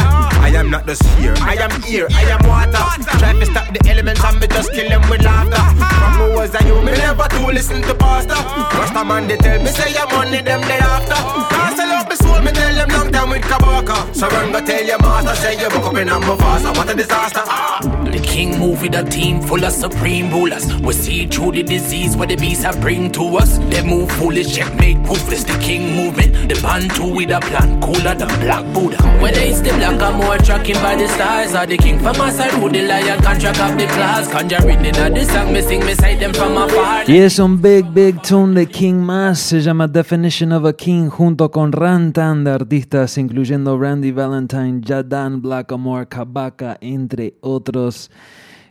[0.44, 2.84] I am not just here, I am here, I am water.
[3.20, 5.62] Try to stop the elements and me just kill them with laughter.
[6.00, 6.82] From who was I you?
[6.82, 8.36] Me never to listen to pastor.
[8.78, 11.16] Rasta man they tell me say I'm money them day after.
[11.56, 14.16] Can't sell out my soul, me tell them long time with Kabaka.
[14.16, 16.72] So run go tell your master say you buck up in number faster.
[16.74, 17.42] What a disaster.
[17.46, 17.80] Ah.
[18.14, 20.66] The king move with a team full of supreme rulers.
[20.82, 23.58] We see through the disease what the beasts have bring to us.
[23.58, 25.44] They move foolish, checkmate, proofless.
[25.44, 28.98] The king movement, the bantu with a plan cooler than black Buddha.
[29.22, 32.30] Whether it's the black or more tracking by the stars, or the king from my
[32.32, 33.13] side, who the lion
[37.08, 41.10] Y es un big, big tune de King Mas, se llama Definition of a King,
[41.10, 48.10] junto con Rantan de artistas, incluyendo Randy Valentine, Jadan, Blackamore, Kabaka, entre otros.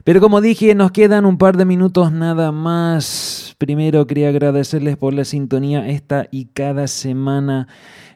[0.04, 3.54] Pero como dije, nos quedan un par de minutos nada más.
[3.58, 7.68] Primero quería agradecerles por la sintonía esta y cada semana.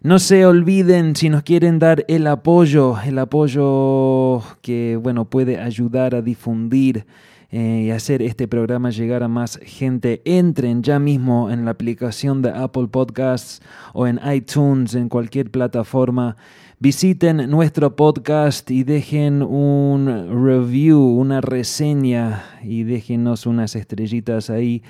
[0.03, 6.15] No se olviden si nos quieren dar el apoyo, el apoyo que bueno puede ayudar
[6.15, 7.07] a difundir
[7.51, 10.21] eh, y hacer este programa llegar a más gente.
[10.25, 13.63] Entren ya mismo en la aplicación de Apple Podcasts
[13.95, 16.37] o en iTunes, en cualquier plataforma.
[16.79, 24.83] Visiten nuestro podcast y dejen un review, una reseña y déjenos unas estrellitas ahí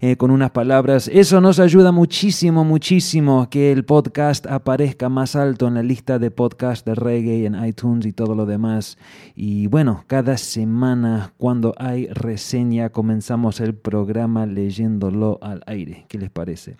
[0.00, 1.08] eh, con unas palabras.
[1.12, 6.30] Eso nos ayuda muchísimo, muchísimo que el podcast aparezca más alto en la lista de
[6.30, 8.96] podcast de reggae en iTunes y todo lo demás.
[9.34, 16.06] Y bueno, cada semana cuando hay reseña comenzamos el programa leyéndolo al aire.
[16.08, 16.76] ¿Qué les parece?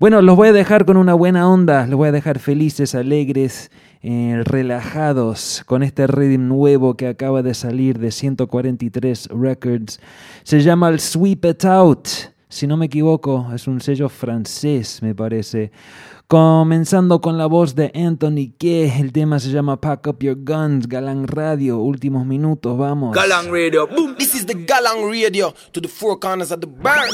[0.00, 3.70] Bueno, los voy a dejar con una buena onda, los voy a dejar felices, alegres.
[4.02, 9.98] eh, relajados con este rhythm nuevo que acaba de salir de 143 Records.
[10.44, 12.08] Se llama el Sweep It Out.
[12.56, 15.70] Si no me equivoco, es un sello francés, me parece.
[16.26, 18.98] Comenzando con la voz de Anthony K.
[18.98, 21.76] El tema se llama Pack Up Your Guns, Galán Radio.
[21.80, 23.14] Últimos minutos, vamos.
[23.14, 24.16] Galang Radio, boom.
[24.16, 27.10] This is the Galang Radio to the four corners of the burn.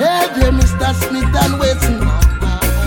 [0.00, 0.90] Hey Mr.
[0.94, 1.98] Smith and Wesson.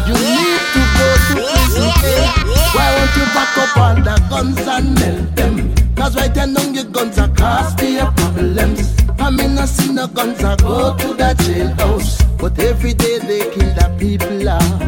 [0.08, 1.90] You need to go to prison.
[2.04, 2.26] eh?
[2.74, 5.43] Why won't you back up all the guns and melt them?
[6.04, 8.94] Cause right now your guns are cause me your problems.
[9.20, 12.20] I mean, I see no guns I go to the jailhouse.
[12.38, 14.82] But every day they kill the people out.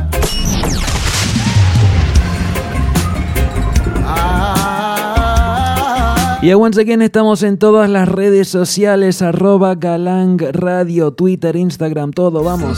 [6.42, 12.44] Y once again estamos en todas las redes sociales, arroba Galang Radio, Twitter, Instagram, todo,
[12.44, 12.78] vamos.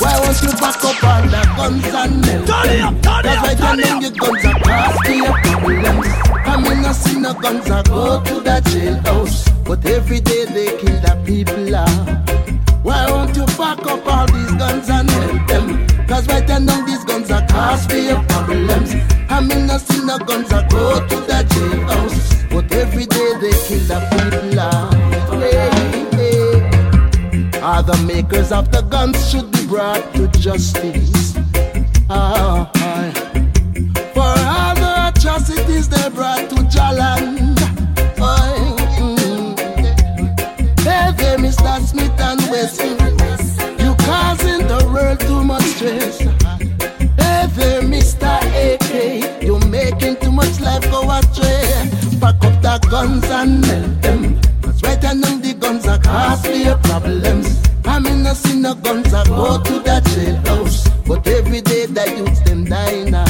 [0.00, 2.46] Why won't you back up all the guns and them?
[2.46, 6.06] Cause right now your guns are cause me your problems.
[6.46, 9.64] I mean, I see no guns I go to the jailhouse.
[9.64, 12.18] But every day they kill the people out.
[12.84, 16.06] Why won't you back up all these guns and melt them?
[16.06, 18.94] Cause right now these guns are cause me your problems.
[19.28, 22.50] I mean, I see no guns I go to the jailhouse.
[22.50, 24.88] But every day they kill the people ah.
[24.88, 25.42] out.
[25.42, 25.87] Hey.
[27.68, 31.36] Are the makers of the guns should be brought to justice.
[32.08, 32.70] Ah,
[34.14, 37.60] for all the atrocities they brought to Jaland.
[38.18, 39.58] Aye, mm.
[40.80, 41.78] Hey there, Mr.
[41.86, 42.96] Smith and Wesson.
[43.84, 46.20] You causing the world too much stress.
[47.20, 48.32] Hey there, Mr.
[48.64, 49.42] AK.
[49.42, 51.90] You making too much life go astray.
[52.18, 54.17] Pack up the guns and melt them.
[56.08, 57.48] Cause me a problems.
[57.84, 60.76] I'm I see no guns, I go to the jailhouse.
[61.06, 63.24] But every day the youths them now.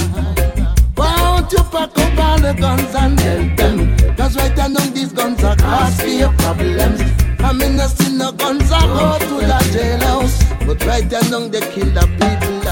[0.94, 4.16] Why don't you pack up all the guns and melt them?
[4.16, 7.00] Cause right now these guns are cause a problems.
[7.40, 10.66] I'm I see no guns, I go to the jailhouse.
[10.66, 12.67] But right now they kill the people.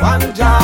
[0.00, 0.59] One job,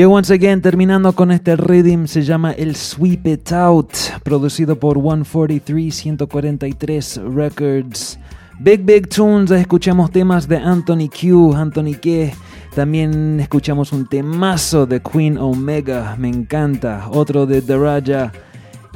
[0.00, 3.92] Y once again, terminando con este rhythm, se llama el Sweep It Out,
[4.22, 8.18] producido por 143 143 Records.
[8.60, 12.34] Big Big Tunes, escuchamos temas de Anthony Q, Anthony K.
[12.74, 17.06] También escuchamos un temazo de Queen Omega, me encanta.
[17.10, 18.32] Otro de Daraja.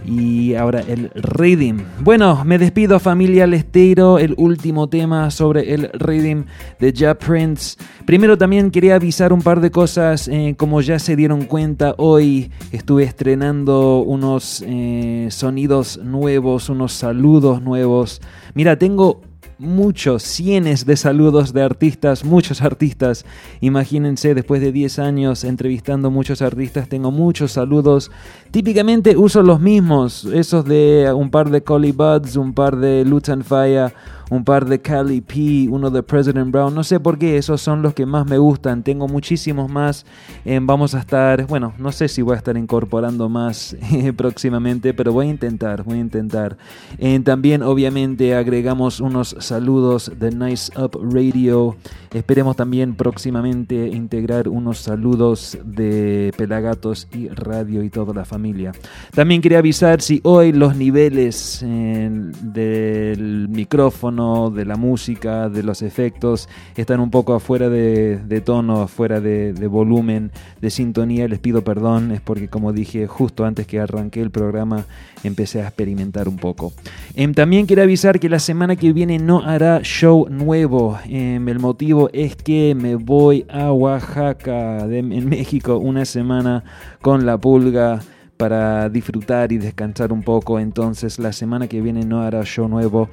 [0.04, 1.78] Y ahora el rhythm.
[2.00, 6.44] Bueno, me despido familia Lesteiro, el último tema sobre el rhythm
[6.78, 7.76] de Ja Prince.
[8.04, 12.50] Primero también quería avisar un par de cosas, eh, como ya se dieron cuenta, hoy
[12.70, 18.20] estuve estrenando unos eh, sonidos nuevos, unos saludos nuevos.
[18.54, 19.22] Mira, tengo
[19.58, 23.24] muchos, cientos de saludos de artistas, muchos artistas.
[23.60, 28.10] Imagínense, después de 10 años entrevistando muchos artistas, tengo muchos saludos.
[28.54, 33.42] Típicamente uso los mismos, esos de un par de Collie Buds, un par de Lutan
[33.42, 33.92] Fire,
[34.30, 36.74] un par de Cali P, uno de President Brown.
[36.74, 38.82] No sé por qué, esos son los que más me gustan.
[38.82, 40.06] Tengo muchísimos más.
[40.44, 44.94] Eh, vamos a estar, bueno, no sé si voy a estar incorporando más eh, próximamente,
[44.94, 46.56] pero voy a intentar, voy a intentar.
[46.98, 51.76] Eh, también, obviamente, agregamos unos saludos de Nice Up Radio.
[52.12, 58.43] Esperemos también próximamente integrar unos saludos de Pelagatos y Radio y toda la familia.
[59.14, 62.10] También quería avisar si hoy los niveles eh,
[62.42, 69.20] del micrófono, de la música, de los efectos están un poco afuera de, tono, afuera
[69.20, 70.30] de, volumen,
[70.60, 71.28] de sintonía.
[71.28, 74.84] Les pido perdón, es porque como dije justo antes que arranqué el programa
[75.22, 76.72] empecé a experimentar un poco.
[77.14, 80.98] Em, también quiero avisar que la semana que viene no hará show nuevo.
[81.08, 86.64] Em, el motivo es que me voy a Oaxaca, en México, una semana
[87.00, 88.00] con la pulga
[88.44, 90.60] para disfrutar y descansar un poco.
[90.60, 93.08] Entonces la semana que viene no hará show nuevo.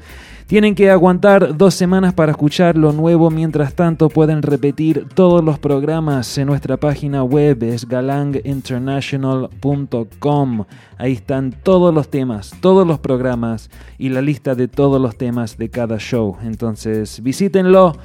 [0.46, 3.32] Tienen que aguantar dos semanas para escuchar lo nuevo.
[3.32, 7.64] Mientras tanto pueden repetir todos los programas en nuestra página web.
[7.64, 10.66] Es galanginternational.com.
[10.98, 15.58] Ahí están todos los temas, todos los programas y la lista de todos los temas
[15.58, 16.36] de cada show.
[16.44, 17.96] Entonces visítenlo.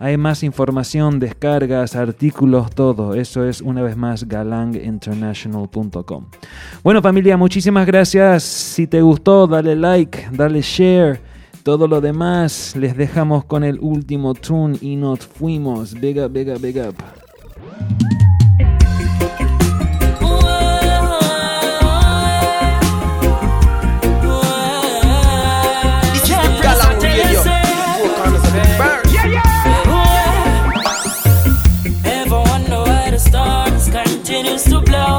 [0.00, 3.14] Hay más información, descargas, artículos, todo.
[3.14, 6.26] Eso es una vez más galanginternational.com.
[6.84, 8.44] Bueno familia, muchísimas gracias.
[8.44, 11.20] Si te gustó, dale like, dale share.
[11.64, 15.92] Todo lo demás les dejamos con el último tune y nos fuimos.
[15.94, 16.94] Big up, big up, big up.
[34.88, 35.17] Blow?